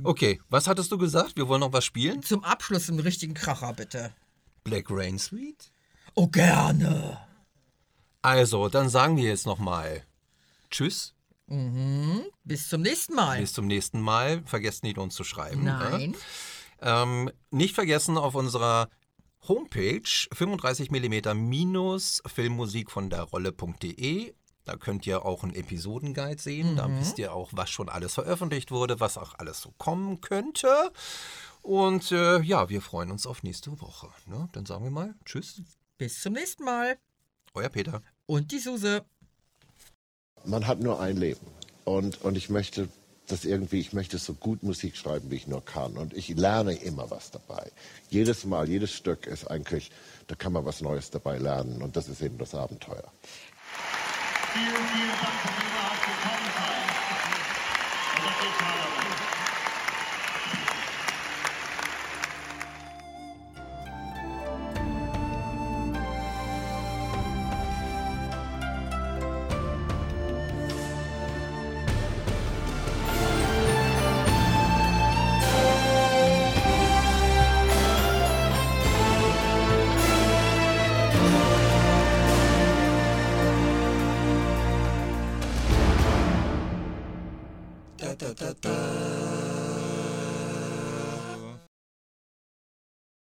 Okay, 0.03 0.39
was 0.49 0.67
hattest 0.67 0.91
du 0.91 0.99
gesagt? 0.99 1.35
Wir 1.35 1.47
wollen 1.47 1.61
noch 1.61 1.73
was 1.73 1.83
spielen? 1.83 2.21
Zum 2.21 2.43
Abschluss 2.43 2.89
einen 2.89 2.99
richtigen 2.99 3.33
Kracher, 3.33 3.73
bitte. 3.73 4.13
Black 4.63 4.85
Rain 4.89 5.17
Suite? 5.17 5.71
Oh, 6.13 6.27
gerne. 6.27 7.19
Also, 8.21 8.69
dann 8.69 8.87
sagen 8.87 9.17
wir 9.17 9.23
jetzt 9.23 9.47
nochmal 9.47 10.03
Tschüss, 10.69 11.15
Bis 12.43 12.69
zum 12.69 12.81
nächsten 12.81 13.13
Mal. 13.15 13.39
bis 13.41 13.53
zum 13.53 13.67
nächsten 13.67 13.99
Mal. 13.99 14.41
Vergesst 14.45 14.83
nicht, 14.83 14.97
uns 14.97 15.15
zu 15.15 15.23
schreiben. 15.23 15.63
Nein. 15.65 16.11
Ne? 16.11 16.17
Ähm, 16.81 17.31
nicht 17.51 17.75
vergessen, 17.75 18.17
auf 18.17 18.35
unserer 18.35 18.89
Homepage 19.47 20.01
35mm 20.01 21.33
minus 21.33 22.21
Filmmusik 22.25 22.89
von 22.91 23.09
der 23.09 23.23
Rolle.de. 23.23 24.33
Da 24.63 24.75
könnt 24.77 25.07
ihr 25.07 25.25
auch 25.25 25.43
einen 25.43 25.55
Episodenguide 25.55 26.41
sehen. 26.41 26.75
Da 26.75 26.87
wisst 26.99 27.17
ihr 27.19 27.33
auch, 27.33 27.49
was 27.51 27.69
schon 27.71 27.89
alles 27.89 28.13
veröffentlicht 28.13 28.71
wurde, 28.71 28.99
was 28.99 29.17
auch 29.17 29.33
alles 29.39 29.59
so 29.61 29.73
kommen 29.77 30.21
könnte. 30.21 30.91
Und 31.63 32.11
äh, 32.11 32.39
ja, 32.41 32.69
wir 32.69 32.81
freuen 32.81 33.11
uns 33.11 33.25
auf 33.25 33.43
nächste 33.43 33.79
Woche. 33.81 34.07
Ne? 34.27 34.47
Dann 34.51 34.65
sagen 34.65 34.83
wir 34.83 34.91
mal 34.91 35.15
Tschüss, 35.25 35.61
Bis 35.97 36.21
zum 36.21 36.33
nächsten 36.33 36.63
Mal. 36.63 36.97
euer 37.55 37.69
Peter. 37.69 38.01
Und 38.27 38.51
die 38.51 38.59
Suse. 38.59 39.03
Man 40.45 40.67
hat 40.67 40.79
nur 40.79 40.99
ein 40.99 41.17
Leben. 41.17 41.45
Und, 41.83 42.21
und 42.21 42.35
ich 42.37 42.49
möchte 42.49 42.87
das 43.27 43.45
irgendwie, 43.45 43.79
ich 43.79 43.93
möchte 43.93 44.17
so 44.17 44.33
gut 44.33 44.63
Musik 44.63 44.97
schreiben, 44.97 45.31
wie 45.31 45.35
ich 45.35 45.47
nur 45.47 45.63
kann. 45.63 45.97
Und 45.97 46.13
ich 46.13 46.29
lerne 46.29 46.73
immer 46.73 47.09
was 47.09 47.31
dabei. 47.31 47.71
Jedes 48.09 48.45
Mal, 48.45 48.67
jedes 48.67 48.91
Stück 48.91 49.25
ist 49.25 49.49
eigentlich, 49.49 49.91
da 50.27 50.35
kann 50.35 50.53
man 50.53 50.65
was 50.65 50.81
Neues 50.81 51.09
dabei 51.11 51.37
lernen. 51.37 51.81
Und 51.81 51.95
das 51.95 52.07
ist 52.07 52.21
eben 52.21 52.37
das 52.37 52.53
Abenteuer. 52.55 53.11
Vielen, 54.53 54.65
vielen 54.65 55.09
Dank, 55.09 55.37
dass 55.43 55.55
ihr 55.57 55.69
überhaupt 55.71 56.01
gekommen 56.05 56.51
seid. 56.57 56.81
Und 58.17 58.25
das 58.25 58.95
ist 58.95 59.00